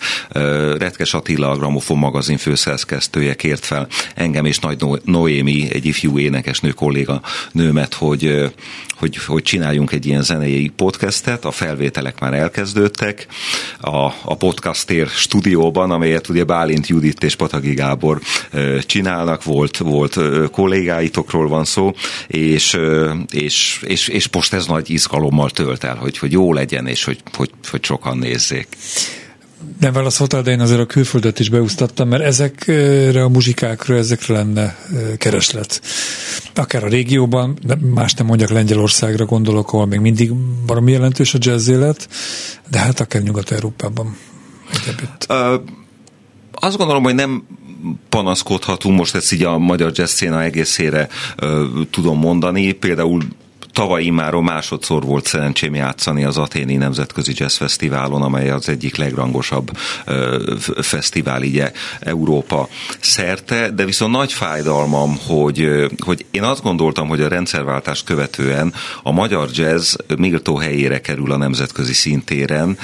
Retkes 0.78 1.14
Attila, 1.14 1.50
a 1.50 1.56
Gramofon 1.56 1.98
magazin 1.98 2.36
főszerzkesztője 2.36 3.34
kért 3.34 3.64
fel 3.64 3.88
engem 4.14 4.44
és 4.44 4.58
Nagy 4.58 4.78
Noémi, 5.04 5.68
egy 5.72 5.84
ifjú 5.84 6.18
énekesnő 6.18 6.70
kolléga 6.70 7.20
nőmet, 7.52 7.94
hogy, 7.94 8.52
hogy, 9.00 9.16
hogy 9.16 9.42
csináljunk 9.42 9.92
egy 9.92 10.06
ilyen 10.06 10.22
zenei 10.22 10.72
podcastet, 10.76 11.44
a 11.44 11.50
felvételek 11.50 12.20
már 12.20 12.34
elkezdődtek, 12.34 13.26
a, 13.80 14.04
a 14.22 14.36
podcastér 14.38 15.06
stúdióban, 15.06 15.90
amelyet 15.90 16.28
ugye 16.28 16.44
Bálint 16.44 16.86
Judit 16.86 17.22
és 17.22 17.34
Patagi 17.34 17.74
Gábor 17.74 18.20
csinálnak, 18.80 19.44
volt, 19.44 19.76
volt 19.76 20.18
kollégáitokról 20.50 21.48
van 21.48 21.64
szó, 21.64 21.92
és, 22.26 22.78
és, 23.30 23.82
és, 23.86 24.08
és 24.08 24.28
most 24.32 24.52
ez 24.52 24.66
nagy 24.66 24.90
izgalommal 24.90 25.50
tölt 25.50 25.84
el, 25.84 25.96
hogy, 25.96 26.18
hogy 26.18 26.32
jó 26.32 26.52
legyen, 26.52 26.86
és 26.86 27.04
hogy, 27.04 27.22
hogy, 27.36 27.50
hogy 27.70 27.84
sokan 27.84 28.18
nézzék 28.18 28.66
nem 29.80 29.92
válaszoltál, 29.92 30.42
de 30.42 30.50
én 30.50 30.60
azért 30.60 30.80
a 30.80 30.86
külföldet 30.86 31.38
is 31.38 31.48
beúsztattam, 31.48 32.08
mert 32.08 32.22
ezekre 32.22 33.22
a 33.22 33.28
muzsikákra, 33.28 33.96
ezekre 33.96 34.34
lenne 34.34 34.76
kereslet. 35.18 35.80
Akár 36.54 36.84
a 36.84 36.88
régióban, 36.88 37.58
de 37.62 37.76
más 37.94 38.14
nem 38.14 38.26
mondjak 38.26 38.50
Lengyelországra 38.50 39.24
gondolok, 39.24 39.72
ahol 39.72 39.86
még 39.86 40.00
mindig 40.00 40.32
valami 40.66 40.92
jelentős 40.92 41.34
a 41.34 41.38
jazz 41.40 41.68
élet, 41.68 42.08
de 42.70 42.78
hát 42.78 43.00
akár 43.00 43.22
Nyugat-Európában. 43.22 44.16
Uh, 45.28 45.60
azt 46.52 46.76
gondolom, 46.76 47.02
hogy 47.02 47.14
nem 47.14 47.46
panaszkodhatunk, 48.08 48.98
most 48.98 49.14
ezt 49.14 49.32
így 49.32 49.42
a 49.42 49.58
magyar 49.58 49.92
jazz 49.94 50.12
széna 50.12 50.42
egészére 50.42 51.08
uh, 51.42 51.48
tudom 51.90 52.18
mondani. 52.18 52.72
Például 52.72 53.22
Tavaly 53.72 54.04
már 54.08 54.34
másodszor 54.34 55.02
volt 55.02 55.26
szerencsém 55.26 55.74
játszani 55.74 56.24
az 56.24 56.36
Aténi 56.38 56.76
Nemzetközi 56.76 57.32
Jazz 57.36 57.56
Fesztiválon, 57.56 58.22
amely 58.22 58.50
az 58.50 58.68
egyik 58.68 58.96
legrangosabb 58.96 59.70
fesztivál 60.80 61.42
ugye 61.42 61.72
Európa 62.00 62.68
szerte, 63.00 63.70
de 63.70 63.84
viszont 63.84 64.12
nagy 64.12 64.32
fájdalmam, 64.32 65.18
hogy, 65.26 65.68
hogy 65.98 66.24
én 66.30 66.42
azt 66.42 66.62
gondoltam, 66.62 67.08
hogy 67.08 67.20
a 67.20 67.28
rendszerváltást 67.28 68.04
követően 68.04 68.74
a 69.02 69.12
magyar 69.12 69.48
jazz 69.52 69.94
méltó 70.16 70.56
helyére 70.56 71.00
kerül 71.00 71.32
a 71.32 71.36
nemzetközi 71.36 71.92
szintéren, 71.92 72.78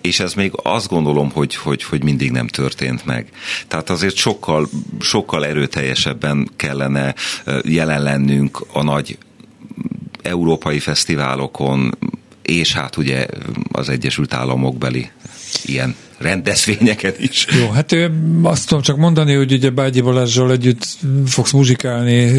és 0.00 0.20
ez 0.20 0.34
még 0.34 0.52
azt 0.62 0.88
gondolom, 0.88 1.30
hogy, 1.30 1.56
hogy, 1.56 1.82
hogy 1.82 2.02
mindig 2.02 2.30
nem 2.30 2.46
történt 2.46 3.04
meg. 3.04 3.28
Tehát 3.68 3.90
azért 3.90 4.16
sokkal, 4.16 4.68
sokkal 5.00 5.46
erőteljesebben 5.46 6.48
kellene 6.56 7.14
jelen 7.62 8.02
lennünk 8.02 8.66
a 8.72 8.82
nagy 8.82 9.18
európai 10.26 10.78
fesztiválokon, 10.78 11.98
és 12.42 12.72
hát 12.72 12.96
ugye 12.96 13.26
az 13.72 13.88
Egyesült 13.88 14.34
Államok 14.34 14.76
beli 14.78 15.10
ilyen 15.64 15.96
rendezvényeket 16.18 17.20
is. 17.20 17.46
Jó, 17.60 17.68
hát 17.68 17.96
azt 18.42 18.66
tudom 18.66 18.82
csak 18.82 18.96
mondani, 18.96 19.34
hogy 19.34 19.52
ugye 19.52 19.70
Bágyi 19.70 20.00
Balázsral 20.00 20.50
együtt 20.52 20.84
fogsz 21.26 21.52
muzsikálni, 21.52 22.30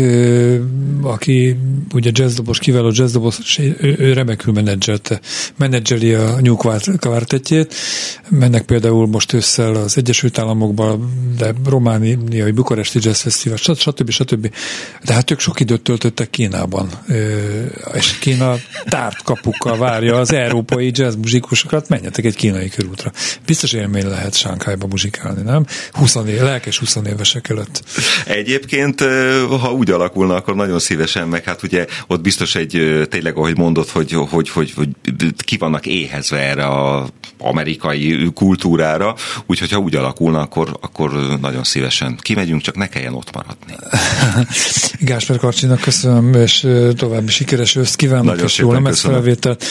aki 1.01 1.57
ugye 1.93 2.11
jazzdobos, 2.13 2.59
kiváló 2.59 2.91
jazzdobos, 2.93 3.37
és 3.39 3.59
ő, 3.59 3.95
ő 3.99 4.13
remekül 4.13 4.53
menedzselte, 4.53 5.19
menedzseli 5.57 6.13
a 6.13 6.41
New 6.41 6.55
Quartetjét, 6.99 7.75
mennek 8.29 8.61
például 8.61 9.07
most 9.07 9.33
ősszel 9.33 9.75
az 9.75 9.97
Egyesült 9.97 10.37
Államokba, 10.37 10.99
de 11.37 11.53
romániai 11.65 12.51
Bukaresti 12.51 12.99
Jazz 13.01 13.21
Festival, 13.21 13.57
stb. 13.57 14.09
stb. 14.09 14.51
De 15.03 15.13
hát 15.13 15.31
ők 15.31 15.39
sok 15.39 15.59
időt 15.59 15.81
töltöttek 15.81 16.29
Kínában, 16.29 16.89
és 17.93 18.17
Kína 18.19 18.55
tárt 18.85 19.23
kapukkal 19.23 19.77
várja 19.77 20.15
az 20.15 20.33
európai 20.33 20.91
jazz 20.93 21.15
menjetek 21.87 22.25
egy 22.25 22.35
kínai 22.35 22.69
körútra. 22.69 23.11
Biztos 23.45 23.66
biztos 23.71 23.81
élmény 23.81 24.07
lehet 24.09 24.35
Sánkhájba 24.35 24.87
muzsikálni, 24.87 25.41
nem? 25.41 25.65
20 25.91 26.15
év, 26.15 26.41
lelkes 26.41 26.79
20 26.79 26.97
évesek 27.05 27.49
előtt. 27.49 27.83
Egyébként, 28.25 29.01
ha 29.61 29.71
úgy 29.71 29.91
alakulna, 29.91 30.35
akkor 30.35 30.55
nagyon 30.55 30.79
szívesen, 30.79 31.27
meg 31.27 31.43
hát 31.43 31.63
ugye 31.63 31.85
ott 32.07 32.21
biztos 32.21 32.55
egy, 32.55 33.05
tényleg 33.09 33.37
ahogy 33.37 33.57
mondod, 33.57 33.89
hogy, 33.89 34.11
hogy, 34.29 34.49
hogy, 34.49 34.73
hogy 34.75 34.89
ki 35.45 35.57
vannak 35.57 35.85
éhezve 35.85 36.37
erre 36.37 36.65
a 36.65 37.07
amerikai 37.39 38.29
kultúrára, 38.33 39.15
úgyhogy 39.45 39.71
ha 39.71 39.79
úgy 39.79 39.95
alakulna, 39.95 40.39
akkor, 40.39 40.77
akkor 40.81 41.37
nagyon 41.41 41.63
szívesen 41.63 42.17
kimegyünk, 42.21 42.61
csak 42.61 42.75
ne 42.75 42.87
kelljen 42.87 43.13
ott 43.13 43.33
maradni. 43.33 43.75
Gásper 44.99 45.37
Karcsinak 45.37 45.79
köszönöm, 45.79 46.33
és 46.33 46.67
további 46.95 47.31
sikeres 47.31 47.75
őszt 47.75 47.95
kívánok, 47.95 48.25
nagyon 48.25 48.45
és 48.45 48.57
jó 48.57 48.71
lemez 48.71 48.99
felvételt. 48.99 49.65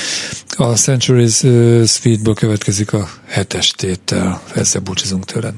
A 0.56 0.64
Centuries 0.64 1.36
Suite-ből 1.88 2.34
következik 2.34 2.92
a 2.92 3.08
hetes 3.26 3.70
tétel. 3.86 4.40
Ezzel 4.54 4.82
búcsúzunk 4.82 5.24
tőled. 5.24 5.54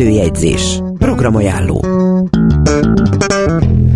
Előjegyzés. 0.00 0.80
Programajánló. 0.98 1.84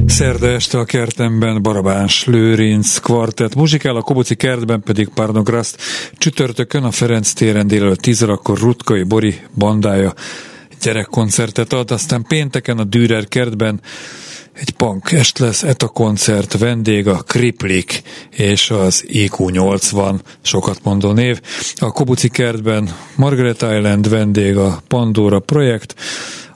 Szerda 0.06 0.46
este 0.46 0.78
a 0.78 0.84
kertemben 0.84 1.62
Barabás, 1.62 2.24
Lőrinc, 2.24 2.98
kvartett, 2.98 3.54
muzsikál, 3.54 3.96
a 3.96 4.02
Koboci 4.02 4.34
kertben 4.34 4.82
pedig 4.82 5.08
Parnograszt, 5.08 5.80
csütörtökön 6.18 6.82
a 6.82 6.90
Ferenc 6.90 7.32
téren 7.32 7.66
délelőtt 7.66 8.00
10 8.00 8.22
akkor 8.22 8.58
Rutkai 8.58 9.02
Bori 9.02 9.34
bandája 9.58 10.14
gyerekkoncertet 10.82 11.72
ad, 11.72 11.90
aztán 11.90 12.24
pénteken 12.28 12.78
a 12.78 12.84
Dürer 12.84 13.28
kertben 13.28 13.80
egy 14.54 14.70
punk 14.70 15.12
est 15.12 15.38
lesz, 15.38 15.62
ETA 15.62 15.88
koncert, 15.88 16.58
vendég 16.58 17.08
a 17.08 17.16
Kriplik 17.16 18.02
és 18.30 18.70
az 18.70 19.04
IQ80, 19.08 20.18
sokat 20.42 20.78
mondó 20.82 21.12
név. 21.12 21.40
A 21.76 21.92
Kobuci 21.92 22.28
kertben 22.28 22.96
Margaret 23.16 23.62
Island 23.62 24.08
vendég 24.08 24.56
a 24.56 24.82
Pandora 24.88 25.38
projekt, 25.38 25.94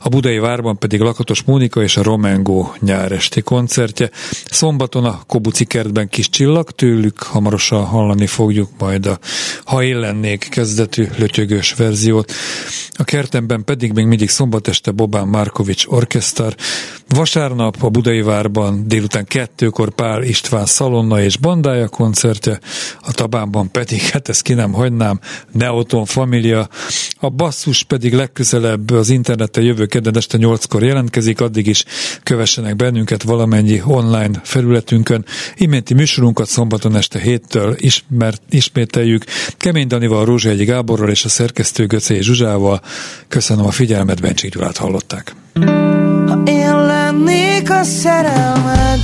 a 0.01 0.09
Budai 0.09 0.38
Várban 0.38 0.78
pedig 0.78 1.01
Lakatos 1.01 1.42
Mónika 1.42 1.82
és 1.82 1.96
a 1.96 2.03
Romengo 2.03 2.72
nyáresti 2.80 3.40
koncertje. 3.40 4.11
Szombaton 4.51 5.05
a 5.05 5.20
Kobuci 5.26 5.64
kertben 5.64 6.09
kis 6.09 6.30
csillag, 6.30 6.70
tőlük 6.70 7.22
hamarosan 7.22 7.84
hallani 7.84 8.26
fogjuk 8.26 8.70
majd 8.78 9.07
a 9.07 9.18
Ha 9.64 9.82
én 9.82 9.99
lennék 9.99 10.49
kezdetű 10.49 11.07
lötyögős 11.16 11.72
verziót. 11.72 12.32
A 12.92 13.05
kertemben 13.05 13.64
pedig 13.64 13.92
még 13.92 14.07
mindig 14.07 14.28
szombat 14.28 14.68
este 14.68 14.90
Bobán 14.90 15.28
Markovics 15.28 15.86
orkesztár. 15.86 16.55
Vasárnap 17.09 17.82
a 17.82 17.88
Budai 17.88 18.22
Várban 18.22 18.88
délután 18.88 19.24
kettőkor 19.24 19.90
Pál 19.90 20.22
István 20.22 20.66
Szalonna 20.66 21.22
és 21.22 21.36
bandája 21.36 21.88
koncertje, 21.88 22.61
a 23.01 23.12
Tabánban 23.12 23.70
pedig, 23.70 24.01
hát 24.01 24.28
ezt 24.28 24.42
ki 24.42 24.53
nem 24.55 24.72
hagynám, 24.72 25.20
Neoton 25.53 26.05
Familia, 26.05 26.68
a 27.20 27.28
basszus 27.28 27.82
pedig 27.82 28.14
legközelebb 28.14 28.90
az 28.90 29.11
interneten 29.11 29.64
jövő 29.64 29.86
kedden 29.89 30.16
este 30.16 30.39
8-kor 30.41 30.82
jelentkezik, 30.82 31.41
addig 31.41 31.66
is 31.66 31.84
kövessenek 32.22 32.76
bennünket 32.76 33.22
valamennyi 33.22 33.82
online 33.84 34.41
felületünkön. 34.43 35.24
Iménti 35.57 35.95
műsorunkat 35.95 36.49
szombaton 36.49 36.97
este 36.97 37.18
héttől 37.18 37.74
ismert, 37.76 38.43
ismételjük. 38.51 39.24
Kemény 39.57 39.86
Danival, 39.86 40.24
Rózsahegyi 40.24 40.64
Gáborral 40.64 41.09
és 41.09 41.24
a 41.24 41.28
szerkesztő 41.28 41.86
Göcé 41.86 42.20
Zsuzsával. 42.20 42.80
Köszönöm 43.28 43.66
a 43.66 43.70
figyelmet, 43.70 44.20
Bencsik 44.20 44.53
Gyulát 44.53 44.76
hallották. 44.76 45.34
Ha 46.26 46.43
én 46.45 46.76
lennék 46.76 47.70
a 47.70 47.82
szerelmed, 47.82 49.01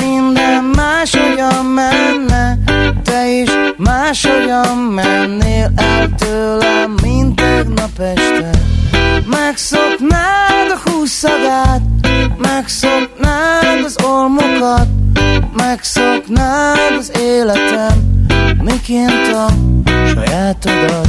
minden 0.00 0.64
máshogyan 0.64 1.64
menne, 1.64 2.58
te 3.04 3.40
is 3.42 3.50
máshogyan 3.76 4.78
mennél 4.78 5.72
el 5.76 6.14
tőlem, 6.14 6.94
mint 7.02 7.36
tegnap 7.36 7.98
este. 7.98 8.50
Megszoknád 9.26 10.70
a 10.70 10.90
húszagát, 10.90 11.82
megszoknád 12.38 13.84
az 13.84 13.96
olmokat, 14.04 14.86
megszoknád 15.56 16.92
az 16.98 17.12
életem, 17.20 18.24
miként 18.62 19.28
a 19.34 19.48
sajátodat. 20.06 21.08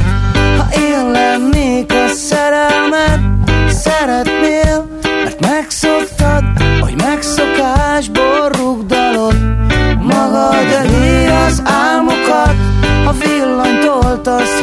Ha 0.56 0.66
én 0.80 1.10
lennék 1.10 1.92
a 1.92 2.08
szerelmed, 2.08 3.20
szeretnél, 3.68 4.88
mert 5.24 5.40
megszoktad, 5.40 6.43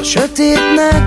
sötétnek, 0.03 1.03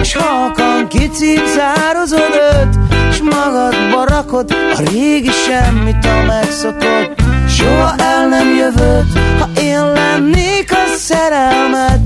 és 0.00 0.14
halkan 0.14 0.88
kicipzározod 0.88 2.34
őt, 2.52 2.78
és 3.10 3.22
magadba 3.22 4.04
rakod 4.04 4.50
a 4.50 4.90
régi 4.90 5.30
semmit, 5.30 6.04
a 6.04 6.24
megszokott, 6.26 7.22
soha 7.48 7.94
el 7.98 8.28
nem 8.28 8.56
jövőt, 8.56 9.18
ha 9.38 9.60
én 9.60 9.92
lennék 9.92 10.72
a 10.72 10.96
szerelmed, 10.96 12.00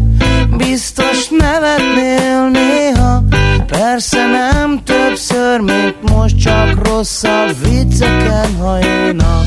biztos 0.57 1.29
nevetnél 1.29 2.49
néha, 2.49 3.23
persze 3.67 4.27
nem 4.27 4.83
többször, 4.85 5.61
mint 5.61 5.97
most 6.15 6.39
csak 6.39 6.87
rosszabb 6.87 7.57
vicceken, 7.65 8.57
ha 8.61 8.79
én 8.79 9.21
a 9.21 9.41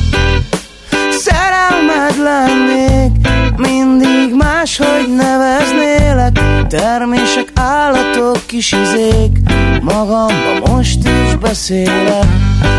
szerelmed 1.10 2.18
lennék, 2.22 3.28
mindig 3.56 4.34
máshogy 4.34 5.14
neveznélek, 5.16 6.38
termések, 6.68 7.48
állatok, 7.54 8.46
kis 8.46 8.72
izék, 8.72 9.38
magamba 9.82 10.70
most 10.72 10.98
is 11.04 11.34
beszélek. 11.40 12.26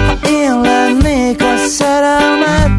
Ha 0.08 0.28
én 0.30 0.62
lennék 0.62 1.42
a 1.42 1.58
szerelmed, 1.68 2.72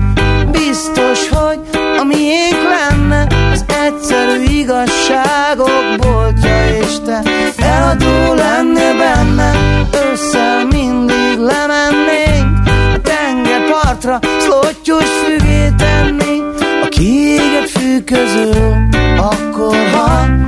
biztos, 0.50 1.28
hogy 1.28 1.58
a 2.00 2.04
miénk 2.04 2.62
lenne 2.62 3.26
az 3.52 3.64
egyszerű 3.86 4.42
igazságok 4.42 5.96
boltja, 5.96 6.68
és 6.80 6.94
te 7.04 7.22
eladó 7.56 8.34
lennél 8.34 8.96
benne, 8.96 9.52
ősszel 9.92 10.64
mindig 10.64 11.38
lemennénk 11.38 12.68
a 12.94 13.00
tengerpartra, 13.02 14.18
szlottyos 14.38 15.08
fügét 15.24 15.74
tenni, 15.76 16.40
a 16.84 16.88
kiégett 16.88 17.68
fű 17.68 18.00
közül, 18.00 18.88
akkor 19.16 19.76
ha 19.92 20.47